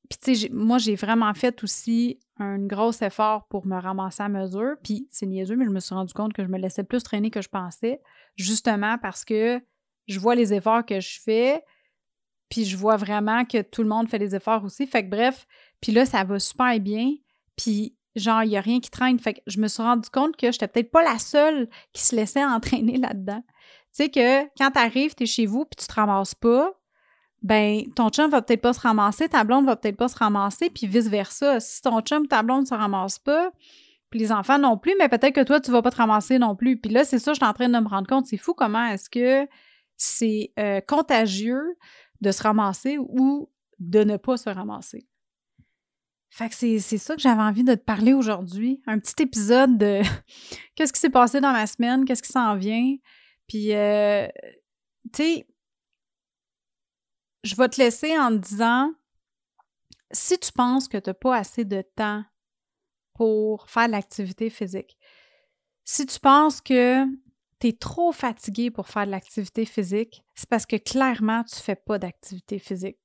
puis 0.09 0.19
tu 0.23 0.37
sais, 0.37 0.49
moi, 0.53 0.79
j'ai 0.79 0.95
vraiment 0.95 1.35
fait 1.35 1.65
aussi 1.65 2.21
un 2.39 2.59
gros 2.59 2.93
effort 2.93 3.49
pour 3.49 3.67
me 3.67 3.77
ramasser 3.77 4.23
à 4.23 4.29
mesure. 4.29 4.77
Puis 4.85 5.09
c'est 5.11 5.27
niaiseux, 5.27 5.57
mais 5.57 5.65
je 5.65 5.71
me 5.71 5.81
suis 5.81 5.97
rendu 5.97 6.15
compte 6.15 6.33
que 6.33 6.45
je 6.45 6.49
me 6.49 6.59
laissais 6.59 6.85
plus 6.85 7.03
traîner 7.03 7.31
que 7.31 7.43
je 7.43 7.49
pensais, 7.49 8.01
justement 8.37 8.99
parce 8.99 9.25
que 9.25 9.61
je 10.07 10.21
vois 10.21 10.37
les 10.37 10.55
efforts 10.55 10.87
que 10.87 11.01
je 11.01 11.21
fais, 11.21 11.65
puis 12.49 12.65
je 12.65 12.77
vois 12.77 12.97
vraiment 12.97 13.45
que 13.45 13.63
tout 13.63 13.83
le 13.83 13.89
monde 13.89 14.09
fait 14.09 14.21
des 14.21 14.37
efforts 14.37 14.63
aussi. 14.63 14.87
Fait 14.87 15.05
que 15.05 15.11
bref, 15.11 15.45
puis 15.81 15.91
là, 15.91 16.07
ça 16.07 16.23
va 16.23 16.39
super 16.39 16.79
bien. 16.79 17.15
Puis 17.57 17.97
genre, 18.15 18.45
il 18.45 18.51
n'y 18.51 18.57
a 18.57 18.61
rien 18.61 18.79
qui 18.79 18.91
traîne. 18.91 19.19
Fait 19.19 19.35
que 19.35 19.41
je 19.49 19.59
me 19.59 19.67
suis 19.67 19.83
rendu 19.83 20.09
compte 20.11 20.37
que 20.37 20.53
je 20.53 20.57
n'étais 20.57 20.69
peut-être 20.69 20.93
pas 20.93 21.03
la 21.03 21.19
seule 21.19 21.69
qui 21.93 22.03
se 22.03 22.15
laissait 22.15 22.45
entraîner 22.45 22.99
là-dedans. 22.99 23.43
Tu 23.43 24.05
sais 24.05 24.09
que 24.09 24.45
quand 24.57 24.71
tu 24.71 24.79
arrives, 24.79 25.17
tu 25.17 25.27
chez 25.27 25.47
vous 25.47 25.65
puis 25.65 25.77
tu 25.77 25.87
te 25.87 25.95
ramasses 25.95 26.37
pas, 26.37 26.73
ben 27.43 27.83
ton 27.95 28.09
chum 28.09 28.31
va 28.31 28.43
peut-être 28.43 28.63
pas 28.63 28.73
se 28.73 28.81
ramasser, 28.81 29.29
ta 29.29 29.45
blonde 29.45 29.67
va 29.67 29.77
peut-être 29.77 29.97
pas 29.97 30.09
se 30.09 30.17
ramasser, 30.17 30.71
puis 30.71 30.87
vice-versa. 30.87 31.61
Si 31.61 31.83
ton 31.83 32.01
chum, 32.01 32.27
ta 32.27 32.43
blonde 32.43 32.67
se 32.67 32.75
ramasse 32.75 33.19
pas, 33.19 33.53
puis 34.11 34.21
les 34.21 34.33
enfants 34.33 34.59
non 34.59 34.79
plus, 34.79 34.95
mais 34.99 35.09
peut-être 35.09 35.35
que 35.35 35.43
toi, 35.43 35.61
tu 35.61 35.71
vas 35.71 35.83
pas 35.83 35.91
te 35.91 35.97
ramasser 35.97 36.39
non 36.39 36.57
plus. 36.57 36.79
Puis 36.79 36.91
là, 36.91 37.05
c'est 37.05 37.19
ça, 37.19 37.33
je 37.33 37.37
suis 37.37 37.45
en 37.45 37.53
train 37.53 37.69
de 37.69 37.79
me 37.79 37.89
rendre 37.89 38.07
compte. 38.07 38.27
C'est 38.27 38.37
fou 38.37 38.55
comment 38.55 38.87
est-ce 38.87 39.11
que 39.11 39.49
c'est 39.97 40.53
euh, 40.59 40.81
contagieux 40.81 41.77
de 42.21 42.31
se 42.31 42.43
ramasser 42.43 42.99
ou 42.99 43.51
de 43.79 44.05
ne 44.05 44.17
pas 44.17 44.37
se 44.37 44.49
ramasser. 44.49 45.07
Fait 46.31 46.49
que 46.49 46.55
c'est 46.55 46.81
ça 46.81 47.15
que 47.15 47.23
j'avais 47.23 47.41
envie 47.41 47.65
de 47.65 47.75
te 47.75 47.83
parler 47.83 48.13
aujourd'hui. 48.13 48.83
Un 48.87 48.99
petit 48.99 49.23
épisode 49.23 49.79
de 49.79 50.03
qu'est-ce 50.75 50.93
qui 50.93 51.01
s'est 51.01 51.11
passé 51.11 51.41
dans 51.41 51.53
ma 51.53 51.67
semaine, 51.67 52.05
qu'est-ce 52.05 52.23
qui 52.23 52.33
s'en 52.33 52.57
vient. 52.57 52.97
Puis, 53.49 53.75
euh, 53.75 54.27
tu 55.13 55.23
sais, 55.23 55.47
je 57.47 57.57
vais 57.57 57.69
te 57.69 57.81
laisser 57.81 58.19
en 58.19 58.31
te 58.31 58.47
disant, 58.47 58.93
si 60.11 60.39
tu 60.39 60.53
penses 60.53 60.89
que 60.89 60.99
tu 60.99 61.11
n'as 61.11 61.15
pas 61.15 61.37
assez 61.37 61.65
de 61.65 61.83
temps 61.95 62.25
pour 63.15 63.69
faire 63.71 63.89
l'activité 63.89 64.51
physique, 64.51 64.99
si 65.85 66.07
tu 66.07 66.19
penses 66.19 66.61
que 66.61 67.05
tu 67.61 67.69
es 67.69 67.73
trop 67.73 68.13
fatigué 68.13 68.71
pour 68.71 68.89
faire 68.89 69.07
de 69.07 69.13
l'activité 69.13 69.65
physique, 69.65 70.25
c'est 70.35 70.49
parce 70.49 70.67
que 70.67 70.77
clairement, 70.77 71.45
tu 71.45 71.57
ne 71.57 71.61
fais 71.61 71.77
pas 71.77 71.99
d'activité 71.99 72.59
physique. 72.59 72.99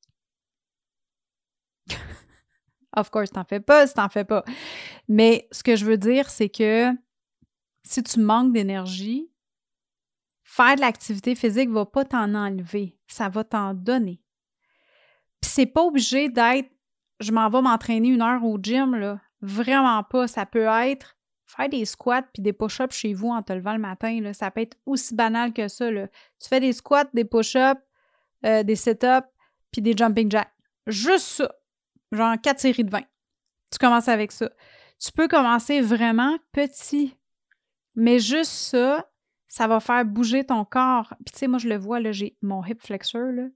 Of 2.96 3.10
course, 3.10 3.32
t'en 3.32 3.46
fais 3.46 3.62
pas 3.62 3.88
si 3.88 3.94
t'en 3.94 4.10
fais 4.10 4.26
pas. 4.26 4.44
Mais 5.08 5.48
ce 5.52 5.64
que 5.64 5.78
je 5.78 5.86
veux 5.86 5.98
dire, 5.98 6.30
c'est 6.30 6.50
que 6.50 6.92
si 7.84 8.04
tu 8.04 8.20
manques 8.20 8.52
d'énergie, 8.52 9.32
faire 10.44 10.76
de 10.76 10.82
l'activité 10.82 11.36
physique 11.36 11.70
va 11.70 11.86
pas 11.86 12.04
t'en 12.04 12.36
enlever, 12.36 13.00
ça 13.08 13.30
va 13.30 13.46
t'en 13.46 13.74
donner. 13.74 14.21
C'est 15.44 15.66
pas 15.66 15.84
obligé 15.84 16.30
d'être 16.30 16.70
je 17.20 17.32
m'en 17.32 17.50
vais 17.50 17.62
m'entraîner 17.62 18.08
une 18.08 18.22
heure 18.22 18.44
au 18.44 18.58
gym, 18.62 18.96
là. 18.96 19.22
Vraiment 19.42 20.04
pas. 20.04 20.28
Ça 20.28 20.46
peut 20.46 20.66
être 20.66 21.16
faire 21.46 21.70
des 21.70 21.86
squats 21.86 22.24
puis 22.34 22.42
des 22.42 22.54
push-ups 22.54 22.96
chez 22.96 23.14
vous 23.14 23.30
en 23.30 23.42
te 23.42 23.54
levant 23.54 23.74
le 23.74 23.80
matin. 23.80 24.20
Là. 24.22 24.34
Ça 24.34 24.50
peut 24.50 24.62
être 24.62 24.78
aussi 24.86 25.14
banal 25.14 25.54
que 25.54 25.68
ça. 25.68 25.92
Là. 25.92 26.08
Tu 26.40 26.48
fais 26.48 26.60
des 26.60 26.74
squats, 26.74 27.10
des 27.14 27.26
push-ups, 27.26 27.82
euh, 28.46 28.64
des 28.64 28.76
sit-ups 28.76 29.28
puis 29.72 29.82
des 29.82 29.96
jumping 29.96 30.32
jacks. 30.32 30.52
Juste 30.88 31.28
ça 31.28 31.52
genre 32.12 32.36
quatre 32.42 32.60
séries 32.60 32.84
de 32.84 32.92
20. 32.92 33.02
Tu 33.72 33.80
commences 33.80 34.08
avec 34.08 34.32
ça. 34.32 34.50
Tu 35.00 35.12
peux 35.12 35.28
commencer 35.28 35.82
vraiment 35.82 36.38
petit, 36.52 37.18
mais 37.96 38.20
juste 38.20 38.52
ça, 38.52 39.10
ça 39.48 39.68
va 39.68 39.80
faire 39.80 40.06
bouger 40.06 40.46
ton 40.46 40.66
corps. 40.66 41.14
Puis 41.26 41.34
tu 41.34 41.40
sais, 41.40 41.48
moi, 41.48 41.60
je 41.60 41.68
le 41.68 41.78
vois, 41.78 42.00
là, 42.00 42.12
j'ai 42.12 42.38
mon 42.42 42.64
hip 42.64 42.80
flexor, 42.80 43.32
là. 43.32 43.48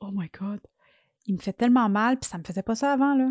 Oh 0.00 0.10
my 0.12 0.28
God! 0.38 0.60
Il 1.30 1.34
me 1.34 1.38
fait 1.38 1.52
tellement 1.52 1.88
mal, 1.88 2.18
puis 2.18 2.28
ça 2.28 2.38
me 2.38 2.42
faisait 2.42 2.64
pas 2.64 2.74
ça 2.74 2.92
avant, 2.92 3.14
là. 3.14 3.30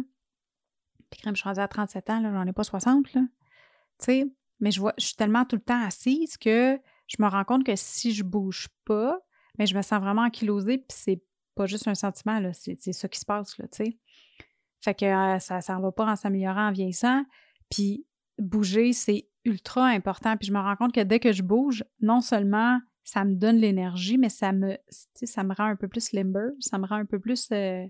Puis 1.10 1.20
quand 1.22 1.32
je 1.32 1.36
suis 1.36 1.50
rendue 1.50 1.60
à 1.60 1.68
37 1.68 2.10
ans, 2.10 2.22
là, 2.22 2.32
j'en 2.32 2.48
ai 2.48 2.54
pas 2.54 2.64
60, 2.64 3.14
là. 3.14 3.22
Tu 3.22 4.06
sais, 4.06 4.32
mais 4.62 4.72
je 4.72 4.80
vois, 4.80 4.94
je 4.98 5.08
suis 5.08 5.16
tellement 5.16 5.44
tout 5.44 5.58
le 5.58 5.62
temps 5.62 5.84
assise 5.84 6.38
que 6.38 6.80
je 7.08 7.18
me 7.20 7.28
rends 7.28 7.44
compte 7.44 7.66
que 7.66 7.76
si 7.76 8.14
je 8.14 8.24
bouge 8.24 8.70
pas, 8.86 9.20
mais 9.58 9.66
je 9.66 9.76
me 9.76 9.82
sens 9.82 10.02
vraiment 10.02 10.22
ankylosée, 10.22 10.78
puis 10.78 10.88
c'est 10.98 11.22
pas 11.56 11.66
juste 11.66 11.90
un 11.90 11.96
sentiment, 11.96 12.40
là, 12.40 12.54
c'est 12.54 12.94
ça 12.94 13.10
qui 13.10 13.20
se 13.20 13.26
passe, 13.26 13.58
là, 13.58 13.68
tu 13.68 13.84
sais. 13.84 13.98
Fait 14.80 14.94
que 14.94 15.06
euh, 15.06 15.40
ça 15.40 15.76
ne 15.76 15.82
va 15.82 15.92
pas 15.92 16.06
en 16.06 16.16
s'améliorant 16.16 16.70
en 16.70 16.72
vieillissant. 16.72 17.26
Puis 17.70 18.06
bouger, 18.38 18.94
c'est 18.94 19.28
ultra 19.44 19.88
important. 19.88 20.38
Puis 20.38 20.48
je 20.48 20.54
me 20.54 20.60
rends 20.60 20.78
compte 20.78 20.96
que 20.96 21.02
dès 21.02 21.20
que 21.20 21.34
je 21.34 21.44
bouge, 21.44 21.84
non 22.00 22.22
seulement 22.22 22.80
ça 23.10 23.26
me 23.26 23.34
donne 23.34 23.58
l'énergie, 23.58 24.18
mais 24.18 24.30
ça 24.30 24.52
me, 24.52 24.78
ça 24.90 25.44
me 25.44 25.54
rend 25.56 25.66
un 25.66 25.76
peu 25.76 25.88
plus 25.88 26.12
limber, 26.12 26.50
ça 26.60 26.78
me 26.78 26.86
rend 26.86 26.98
un 26.98 27.06
peu 27.06 27.20
plus, 27.20 27.50
euh, 27.52 27.84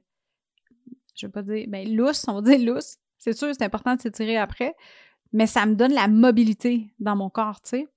je 1.15 1.25
vais 1.27 1.31
pas 1.31 1.41
dire, 1.41 1.65
ben 1.67 1.93
lousse, 1.93 2.25
on 2.27 2.35
va 2.35 2.41
dire 2.41 2.73
lousse. 2.73 2.97
C'est 3.17 3.33
sûr, 3.33 3.49
c'est 3.53 3.65
important 3.65 3.95
de 3.95 4.01
s'étirer 4.01 4.37
après, 4.37 4.75
mais 5.33 5.45
ça 5.45 5.65
me 5.65 5.75
donne 5.75 5.93
la 5.93 6.07
mobilité 6.07 6.93
dans 6.99 7.17
mon 7.17 7.29
corps, 7.29 7.61
tu 7.61 7.69
sais. 7.69 7.87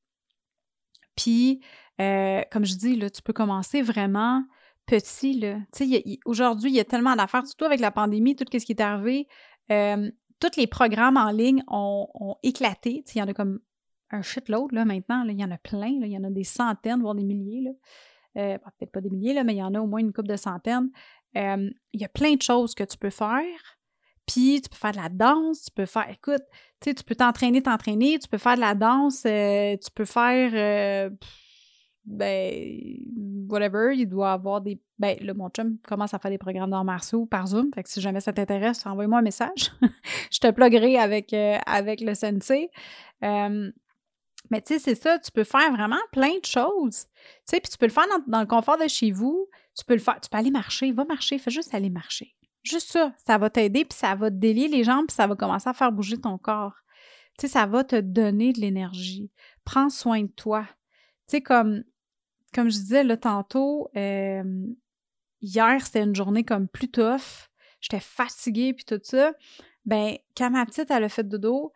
Puis, 1.16 1.60
euh, 2.00 2.42
comme 2.50 2.64
je 2.64 2.74
dis, 2.74 2.96
là, 2.96 3.08
tu 3.08 3.22
peux 3.22 3.32
commencer 3.32 3.82
vraiment 3.82 4.42
petit, 4.86 5.38
là. 5.38 5.58
Tu 5.72 5.88
sais, 5.88 6.18
aujourd'hui, 6.24 6.70
il 6.70 6.76
y 6.76 6.80
a 6.80 6.84
tellement 6.84 7.14
d'affaires, 7.14 7.46
surtout 7.46 7.66
avec 7.66 7.78
la 7.78 7.92
pandémie, 7.92 8.34
tout 8.34 8.46
ce 8.50 8.64
qui 8.64 8.72
est 8.72 8.80
arrivé. 8.80 9.28
Euh, 9.70 10.10
tous 10.40 10.56
les 10.56 10.66
programmes 10.66 11.16
en 11.16 11.30
ligne 11.30 11.62
ont, 11.68 12.08
éclaté. 12.42 13.04
il 13.14 13.18
y 13.18 13.22
en 13.22 13.28
a 13.28 13.34
comme 13.34 13.60
un 14.12 14.22
shitload, 14.22 14.72
là, 14.72 14.84
maintenant. 14.84 15.24
il 15.24 15.40
y 15.40 15.44
en 15.44 15.50
a 15.50 15.58
plein, 15.58 15.88
Il 15.88 16.06
y 16.06 16.16
en 16.16 16.24
a 16.24 16.30
des 16.30 16.44
centaines, 16.44 17.00
voire 17.00 17.14
des 17.14 17.24
milliers. 17.24 17.66
Euh, 18.36 18.58
peut-être 18.58 18.92
pas 18.92 19.00
des 19.00 19.10
milliers, 19.10 19.34
là, 19.34 19.44
mais 19.44 19.54
il 19.54 19.58
y 19.58 19.62
en 19.62 19.74
a 19.74 19.80
au 19.80 19.86
moins 19.86 20.00
une 20.00 20.12
couple 20.12 20.28
de 20.28 20.36
centaines. 20.36 20.90
Euh, 21.36 21.70
il 21.92 22.00
y 22.00 22.04
a 22.04 22.08
plein 22.08 22.34
de 22.34 22.42
choses 22.42 22.74
que 22.74 22.84
tu 22.84 22.96
peux 22.96 23.10
faire. 23.10 23.78
Puis 24.26 24.60
tu 24.62 24.68
peux 24.68 24.76
faire 24.76 24.92
de 24.92 24.98
la 24.98 25.08
danse, 25.08 25.64
tu 25.64 25.70
peux 25.72 25.86
faire, 25.86 26.08
écoute, 26.08 26.42
tu 26.80 26.90
sais, 26.90 26.94
tu 26.94 27.02
peux 27.02 27.16
t'entraîner, 27.16 27.60
t'entraîner, 27.60 28.18
tu 28.18 28.28
peux 28.28 28.38
faire 28.38 28.54
de 28.54 28.60
la 28.60 28.74
danse, 28.74 29.22
tu 29.22 29.90
peux 29.94 30.04
faire 30.04 31.10
ben, 32.04 32.98
whatever, 33.48 33.94
il 33.96 34.06
doit 34.06 34.32
avoir 34.32 34.60
des. 34.60 34.80
Ben, 34.98 35.16
là, 35.20 35.34
mon 35.34 35.48
chum 35.50 35.78
commence 35.86 36.14
à 36.14 36.18
faire 36.18 36.30
des 36.30 36.38
programmes 36.38 36.70
d'arts 36.70 36.84
martiaux 36.84 37.26
par 37.26 37.46
Zoom. 37.46 37.70
Fait 37.74 37.82
que 37.82 37.88
si 37.88 38.00
jamais 38.00 38.20
ça 38.20 38.32
t'intéresse, 38.32 38.84
envoie-moi 38.86 39.18
un 39.18 39.22
message. 39.22 39.72
je 40.30 40.38
te 40.38 40.50
pluguerai 40.50 40.98
avec, 40.98 41.32
euh, 41.32 41.58
avec 41.66 42.00
le 42.00 42.14
sensei. 42.14 42.70
Mais 44.52 44.60
tu 44.60 44.74
sais, 44.74 44.78
c'est 44.78 44.94
ça, 44.94 45.18
tu 45.18 45.30
peux 45.32 45.44
faire 45.44 45.72
vraiment 45.72 45.96
plein 46.12 46.38
de 46.38 46.44
choses. 46.44 47.06
Tu 47.06 47.42
sais, 47.46 47.60
puis 47.60 47.70
tu 47.70 47.78
peux 47.78 47.86
le 47.86 47.92
faire 47.92 48.04
dans, 48.26 48.40
le 48.40 48.46
confort 48.46 48.76
de 48.76 48.86
chez 48.86 49.10
vous. 49.10 49.48
Tu 49.74 49.82
peux 49.82 49.94
le 49.94 49.98
faire, 49.98 50.20
tu 50.20 50.28
peux 50.28 50.36
aller 50.36 50.50
marcher, 50.50 50.92
va 50.92 51.06
marcher, 51.06 51.38
fais 51.38 51.50
juste 51.50 51.74
aller 51.74 51.88
marcher. 51.88 52.36
Juste 52.62 52.90
ça, 52.90 53.14
ça 53.26 53.38
va 53.38 53.48
t'aider, 53.48 53.86
puis 53.86 53.98
ça 53.98 54.14
va 54.14 54.30
te 54.30 54.36
délier 54.36 54.68
les 54.68 54.84
jambes, 54.84 55.06
puis 55.06 55.14
ça 55.14 55.26
va 55.26 55.36
commencer 55.36 55.70
à 55.70 55.72
faire 55.72 55.90
bouger 55.90 56.20
ton 56.20 56.36
corps. 56.36 56.74
Tu 57.38 57.46
sais, 57.46 57.48
ça 57.54 57.64
va 57.64 57.82
te 57.82 57.98
donner 57.98 58.52
de 58.52 58.60
l'énergie. 58.60 59.30
Prends 59.64 59.88
soin 59.88 60.24
de 60.24 60.26
toi. 60.26 60.66
Tu 61.28 61.38
sais, 61.38 61.40
comme 61.40 61.82
comme 62.54 62.68
je 62.68 62.76
disais 62.76 63.04
là 63.04 63.16
tantôt, 63.16 63.88
hier, 63.94 65.80
c'était 65.82 66.02
une 66.02 66.14
journée 66.14 66.44
comme 66.44 66.68
plus 66.68 66.90
tough. 66.90 67.48
j'étais 67.80 68.00
fatiguée, 68.00 68.74
puis 68.74 68.84
tout 68.84 69.00
ça. 69.02 69.32
Ben, 69.86 70.18
quand 70.36 70.50
ma 70.50 70.66
petite, 70.66 70.90
elle 70.90 71.04
a 71.04 71.08
fait 71.08 71.26
dodo, 71.26 71.72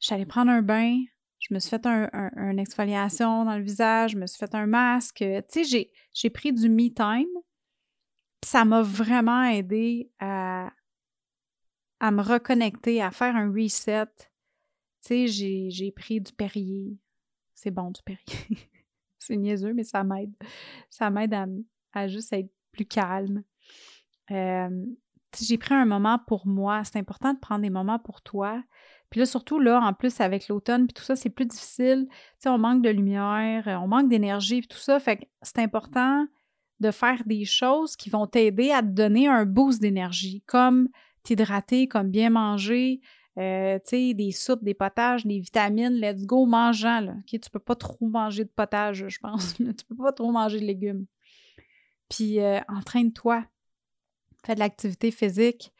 j'allais 0.00 0.24
prendre 0.24 0.50
un 0.50 0.62
bain, 0.62 0.96
je 1.48 1.54
me 1.54 1.60
suis 1.60 1.70
fait 1.70 1.86
un, 1.86 2.10
une 2.36 2.58
exfoliation 2.58 3.44
dans 3.44 3.56
le 3.56 3.62
visage, 3.62 4.12
je 4.12 4.18
me 4.18 4.26
suis 4.26 4.38
fait 4.38 4.54
un 4.54 4.66
masque. 4.66 5.24
Tu 5.52 5.64
sais, 5.64 5.90
j'ai 6.12 6.30
pris 6.30 6.52
du 6.52 6.68
me 6.68 6.88
time. 6.88 7.28
Ça 8.44 8.64
m'a 8.64 8.82
vraiment 8.82 9.44
aidé 9.44 10.10
à, 10.18 10.72
à 12.00 12.10
me 12.10 12.20
reconnecter, 12.20 13.00
à 13.00 13.10
faire 13.10 13.36
un 13.36 13.52
reset. 13.52 14.06
Tu 15.04 15.28
sais, 15.28 15.68
j'ai 15.70 15.92
pris 15.92 16.20
du 16.20 16.32
Perrier. 16.32 16.98
C'est 17.54 17.70
bon, 17.70 17.90
du 17.90 18.02
Perrier. 18.02 18.58
c'est 19.18 19.36
niaiseux, 19.36 19.72
mais 19.72 19.84
ça 19.84 20.02
m'aide. 20.02 20.34
Ça 20.90 21.10
m'aide 21.10 21.34
à, 21.34 21.46
à, 21.92 22.08
juste 22.08 22.32
être 22.32 22.52
plus 22.72 22.86
calme. 22.86 23.44
Euh, 24.32 24.84
j'ai 25.40 25.58
pris 25.58 25.74
un 25.74 25.86
moment 25.86 26.18
pour 26.26 26.46
moi. 26.46 26.82
C'est 26.82 26.98
important 26.98 27.34
de 27.34 27.38
prendre 27.38 27.62
des 27.62 27.70
moments 27.70 28.00
pour 28.00 28.20
toi. 28.22 28.62
Puis 29.10 29.20
là, 29.20 29.26
surtout, 29.26 29.58
là, 29.58 29.80
en 29.80 29.92
plus, 29.92 30.20
avec 30.20 30.48
l'automne, 30.48 30.86
puis 30.86 30.94
tout 30.94 31.02
ça, 31.02 31.16
c'est 31.16 31.30
plus 31.30 31.46
difficile. 31.46 32.06
Tu 32.10 32.16
sais, 32.40 32.48
on 32.48 32.58
manque 32.58 32.82
de 32.82 32.90
lumière, 32.90 33.68
euh, 33.68 33.76
on 33.76 33.86
manque 33.86 34.08
d'énergie, 34.08 34.60
puis 34.60 34.68
tout 34.68 34.78
ça. 34.78 34.98
Fait 34.98 35.18
que 35.18 35.24
c'est 35.42 35.58
important 35.58 36.26
de 36.80 36.90
faire 36.90 37.22
des 37.24 37.44
choses 37.44 37.96
qui 37.96 38.10
vont 38.10 38.26
t'aider 38.26 38.70
à 38.70 38.82
te 38.82 38.88
donner 38.88 39.28
un 39.28 39.46
boost 39.46 39.80
d'énergie, 39.80 40.42
comme 40.46 40.88
t'hydrater, 41.22 41.88
comme 41.88 42.10
bien 42.10 42.30
manger, 42.30 43.00
euh, 43.38 43.78
tu 43.80 43.88
sais, 43.88 44.14
des 44.14 44.32
soupes, 44.32 44.64
des 44.64 44.74
potages, 44.74 45.26
des 45.26 45.40
vitamines, 45.40 45.94
let's 46.00 46.24
go, 46.24 46.46
mangeant, 46.46 47.00
là. 47.00 47.12
OK, 47.18 47.40
tu 47.40 47.50
peux 47.50 47.58
pas 47.58 47.74
trop 47.74 48.08
manger 48.08 48.44
de 48.44 48.50
potage, 48.50 49.06
je 49.08 49.18
pense. 49.18 49.54
tu 49.56 49.84
peux 49.88 49.96
pas 49.96 50.12
trop 50.12 50.32
manger 50.32 50.58
de 50.58 50.64
légumes. 50.64 51.06
Puis, 52.08 52.40
euh, 52.40 52.60
entraîne-toi. 52.68 53.44
Fais 54.44 54.54
de 54.54 54.60
l'activité 54.60 55.10
physique. 55.10 55.72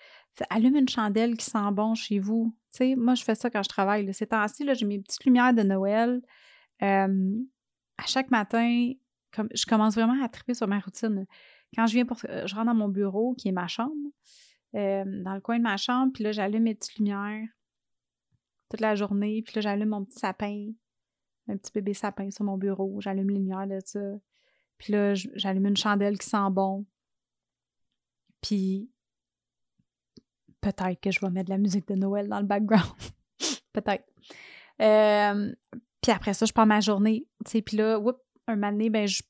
Allume 0.50 0.76
une 0.76 0.88
chandelle 0.88 1.36
qui 1.36 1.46
sent 1.46 1.70
bon 1.72 1.94
chez 1.94 2.18
vous 2.18 2.54
moi, 2.96 3.14
je 3.14 3.24
fais 3.24 3.34
ça 3.34 3.50
quand 3.50 3.62
je 3.62 3.68
travaille. 3.68 4.12
Ces 4.12 4.26
temps-ci, 4.26 4.66
j'ai 4.74 4.86
mes 4.86 4.98
petites 5.00 5.24
lumières 5.24 5.54
de 5.54 5.62
Noël. 5.62 6.20
à 6.80 7.06
chaque 8.06 8.30
matin, 8.30 8.92
je 9.54 9.66
commence 9.66 9.94
vraiment 9.94 10.22
à 10.22 10.28
triper 10.28 10.54
sur 10.54 10.68
ma 10.68 10.78
routine. 10.78 11.26
Quand 11.74 11.86
je 11.86 11.94
viens 11.94 12.06
pour. 12.06 12.18
Je 12.18 12.54
rentre 12.54 12.66
dans 12.66 12.74
mon 12.74 12.88
bureau, 12.88 13.34
qui 13.34 13.48
est 13.48 13.52
ma 13.52 13.68
chambre, 13.68 13.94
dans 14.72 15.34
le 15.34 15.40
coin 15.40 15.58
de 15.58 15.62
ma 15.62 15.76
chambre, 15.76 16.12
puis 16.12 16.24
là, 16.24 16.32
j'allume 16.32 16.64
mes 16.64 16.74
petites 16.74 16.96
lumières 16.96 17.46
toute 18.68 18.80
la 18.80 18.96
journée, 18.96 19.42
puis 19.42 19.54
là, 19.54 19.60
j'allume 19.60 19.90
mon 19.90 20.04
petit 20.04 20.18
sapin, 20.18 20.66
un 21.48 21.56
petit 21.56 21.70
bébé 21.72 21.94
sapin 21.94 22.30
sur 22.30 22.44
mon 22.44 22.58
bureau. 22.58 23.00
J'allume 23.00 23.30
les 23.30 23.38
lumières 23.38 23.68
de 23.68 23.78
ça. 23.84 24.00
Puis 24.76 24.92
là, 24.92 25.14
j'allume 25.14 25.66
une 25.66 25.76
chandelle 25.76 26.18
qui 26.18 26.28
sent 26.28 26.50
bon. 26.50 26.84
Puis 28.42 28.90
peut-être 30.72 31.00
que 31.00 31.10
je 31.10 31.20
vais 31.20 31.30
mettre 31.30 31.46
de 31.46 31.54
la 31.54 31.58
musique 31.58 31.86
de 31.88 31.94
Noël 31.94 32.28
dans 32.28 32.40
le 32.40 32.46
background. 32.46 32.84
peut-être. 33.72 34.04
Euh, 34.82 35.54
puis 36.02 36.12
après 36.12 36.34
ça, 36.34 36.46
je 36.46 36.52
prends 36.52 36.66
ma 36.66 36.80
journée. 36.80 37.26
Puis 37.44 37.76
là, 37.76 38.00
un 38.48 38.56
moment 38.56 38.90
ben, 38.90 39.06
je, 39.06 39.22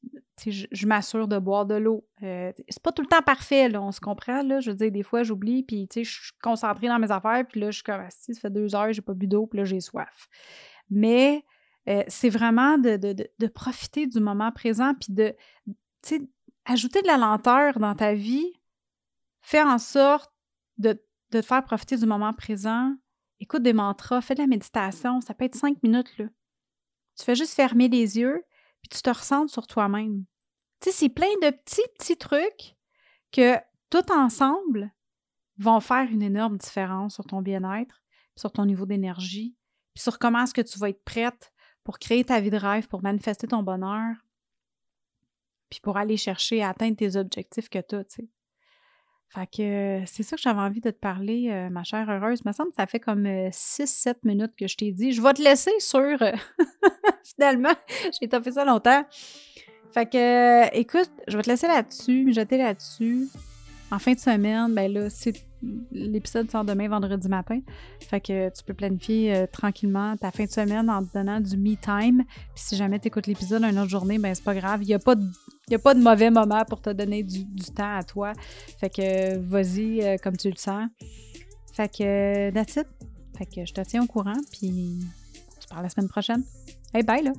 je, 0.71 0.87
m'assure 0.87 1.29
de 1.29 1.39
boire 1.39 1.67
de 1.67 1.75
l'eau. 1.75 2.07
Euh, 2.23 2.53
c'est 2.69 2.83
pas 2.83 2.93
tout 2.93 3.03
le 3.03 3.09
temps 3.09 3.23
parfait, 3.23 3.69
là, 3.69 3.83
on 3.83 3.93
se 3.93 4.01
comprend. 4.01 4.43
Là. 4.43 4.61
Je 4.61 4.71
veux 4.71 4.77
dire, 4.77 4.91
des 4.91 5.03
fois, 5.03 5.23
j'oublie, 5.23 5.63
puis 5.63 5.89
je 5.95 6.03
suis 6.03 6.33
concentrée 6.43 6.89
dans 6.89 6.99
mes 6.99 7.11
affaires, 7.11 7.45
puis 7.49 7.61
là, 7.61 7.71
je 7.71 7.77
suis 7.77 7.83
comme, 7.83 8.03
si 8.11 8.35
ça 8.35 8.41
fait 8.41 8.51
deux 8.51 8.75
heures, 8.75 8.93
j'ai 8.93 9.03
pas 9.03 9.15
bu 9.15 9.27
d'eau, 9.27 9.47
puis 9.47 9.59
là, 9.59 9.65
j'ai 9.65 9.81
soif. 9.81 10.29
Mais 10.91 11.45
euh, 11.89 12.03
c'est 12.09 12.29
vraiment 12.29 12.79
de, 12.79 12.97
de, 12.97 13.13
de, 13.39 13.47
profiter 13.47 14.07
du 14.07 14.21
moment 14.21 14.53
présent, 14.53 14.93
puis 14.95 15.13
de, 15.13 15.35
ajouter 16.67 17.01
de 17.01 17.07
la 17.07 17.17
lenteur 17.17 17.79
dans 17.79 17.95
ta 17.95 18.15
vie, 18.15 18.53
faire 19.41 19.67
en 19.67 19.79
sorte 19.79 20.33
de 20.79 21.01
de 21.31 21.41
te 21.41 21.47
faire 21.47 21.65
profiter 21.65 21.97
du 21.97 22.07
moment 22.07 22.33
présent. 22.33 22.95
Écoute 23.41 23.63
des 23.63 23.73
mantras, 23.73 24.21
fais 24.21 24.35
de 24.35 24.41
la 24.41 24.47
méditation, 24.47 25.21
ça 25.21 25.35
peut 25.35 25.45
être 25.45 25.55
cinq 25.55 25.83
minutes. 25.83 26.17
Là. 26.19 26.27
Tu 27.19 27.25
fais 27.25 27.35
juste 27.35 27.55
fermer 27.55 27.89
les 27.89 28.19
yeux, 28.19 28.45
puis 28.83 28.89
tu 28.89 29.03
te 29.03 29.11
ressens 29.11 29.49
sur 29.49 29.67
toi-même. 29.67 30.25
Tu 30.81 30.91
sais, 30.91 30.97
c'est 30.97 31.09
plein 31.09 31.33
de 31.43 31.51
petits, 31.51 31.89
petits 31.99 32.17
trucs 32.17 32.77
que 33.33 33.57
tout 33.91 34.13
ensemble 34.13 34.93
vont 35.59 35.81
faire 35.81 36.09
une 36.11 36.23
énorme 36.23 36.59
différence 36.59 37.15
sur 37.15 37.25
ton 37.25 37.43
bien-être, 37.43 38.03
sur 38.37 38.53
ton 38.53 38.67
niveau 38.67 38.87
d'énergie, 38.87 39.57
puis 39.95 40.03
sur 40.03 40.19
comment 40.19 40.43
est-ce 40.43 40.55
que 40.55 40.61
tu 40.61 40.79
vas 40.79 40.91
être 40.91 41.05
prête 41.05 41.53
pour 41.85 41.99
créer 41.99 42.25
ta 42.25 42.41
vie 42.41 42.51
de 42.51 42.57
rêve, 42.57 42.89
pour 42.89 43.03
manifester 43.03 43.47
ton 43.47 43.63
bonheur, 43.63 44.15
puis 45.71 45.81
pour 45.81 45.97
aller 45.97 46.17
chercher 46.17 46.63
à 46.63 46.71
atteindre 46.71 46.97
tes 46.97 47.17
objectifs 47.17 47.69
que 47.69 47.79
tu 47.79 47.97
as. 47.97 48.21
Fait 49.29 49.47
que 49.47 50.01
c'est 50.07 50.23
ça 50.23 50.37
que 50.37 50.43
j'avais 50.43 50.61
envie 50.61 50.81
de 50.81 50.91
te 50.91 50.99
parler, 50.99 51.49
euh, 51.51 51.69
ma 51.69 51.85
chère 51.85 52.09
heureuse. 52.09 52.41
Il 52.45 52.49
me 52.49 52.53
semble 52.53 52.71
que 52.71 52.77
ça 52.77 52.87
fait 52.87 53.01
comme 53.01 53.25
6-7 53.25 54.09
euh, 54.09 54.15
minutes 54.25 54.53
que 54.59 54.67
je 54.67 54.77
t'ai 54.77 54.93
dit. 54.93 55.13
Je 55.13 55.21
vais 55.21 55.33
te 55.33 55.43
laisser 55.43 55.73
sur. 55.79 56.01
Euh, 56.01 56.33
finalement, 57.35 57.75
j'ai 58.21 58.29
fait 58.29 58.53
ça 58.53 58.65
longtemps. 58.65 59.05
Fait 59.93 60.09
que, 60.09 60.75
écoute, 60.77 61.11
je 61.27 61.37
vais 61.37 61.43
te 61.43 61.51
laisser 61.51 61.67
là-dessus, 61.67 62.25
me 62.25 62.33
jeter 62.33 62.59
là-dessus. 62.59 63.29
En 63.91 63.99
fin 63.99 64.13
de 64.13 64.19
semaine, 64.19 64.75
ben 64.75 64.93
là, 64.93 65.11
c'est 65.11 65.47
l'épisode 65.93 66.51
sort 66.51 66.65
demain, 66.65 66.89
vendredi 66.89 67.29
matin. 67.29 67.61
Fait 68.01 68.21
que 68.21 68.49
tu 68.51 68.63
peux 68.65 68.75
planifier 68.75 69.35
euh, 69.35 69.47
tranquillement 69.47 70.17
ta 70.17 70.31
fin 70.31 70.45
de 70.45 70.51
semaine 70.51 70.91
en 70.91 71.05
te 71.05 71.13
donnant 71.13 71.41
du 71.41 71.57
me 71.57 71.77
time. 71.77 72.25
Puis 72.55 72.65
si 72.65 72.77
jamais 72.77 72.99
tu 72.99 73.09
écoutes 73.09 73.27
l'épisode 73.27 73.63
une 73.65 73.79
autre 73.79 73.91
journée, 73.91 74.19
ben 74.19 74.35
c'est 74.35 74.45
pas 74.45 74.55
grave. 74.55 74.83
Il 74.83 74.89
n'y 74.89 74.95
a, 74.95 74.99
pas 74.99 75.15
de, 75.15 75.25
a 75.75 75.79
pas 75.79 75.95
de 75.95 76.01
mauvais 76.01 76.31
moment 76.31 76.65
pour 76.65 76.81
te 76.81 76.91
donner 76.91 77.25
du, 77.25 77.45
temps 77.75 77.97
à 77.97 78.05
toi. 78.05 78.33
Fait 78.79 78.89
que 78.89 79.37
vas-y 79.39 80.01
euh, 80.03 80.17
comme 80.23 80.37
tu 80.37 80.49
le 80.49 80.57
sens. 80.57 80.89
Fait 81.73 81.89
que 81.89 82.51
that's 82.53 82.77
it. 82.77 82.87
Fait 83.37 83.47
que 83.47 83.67
je 83.67 83.75
te 83.75 83.81
tiens 83.81 84.05
au 84.05 84.07
courant. 84.07 84.41
Puis 84.53 85.01
on 85.57 85.61
se 85.61 85.67
parle 85.67 85.83
la 85.83 85.91
semaine 85.91 86.09
prochaine. 86.09 86.45
Hey, 86.95 87.03
bye 87.03 87.23
là! 87.23 87.33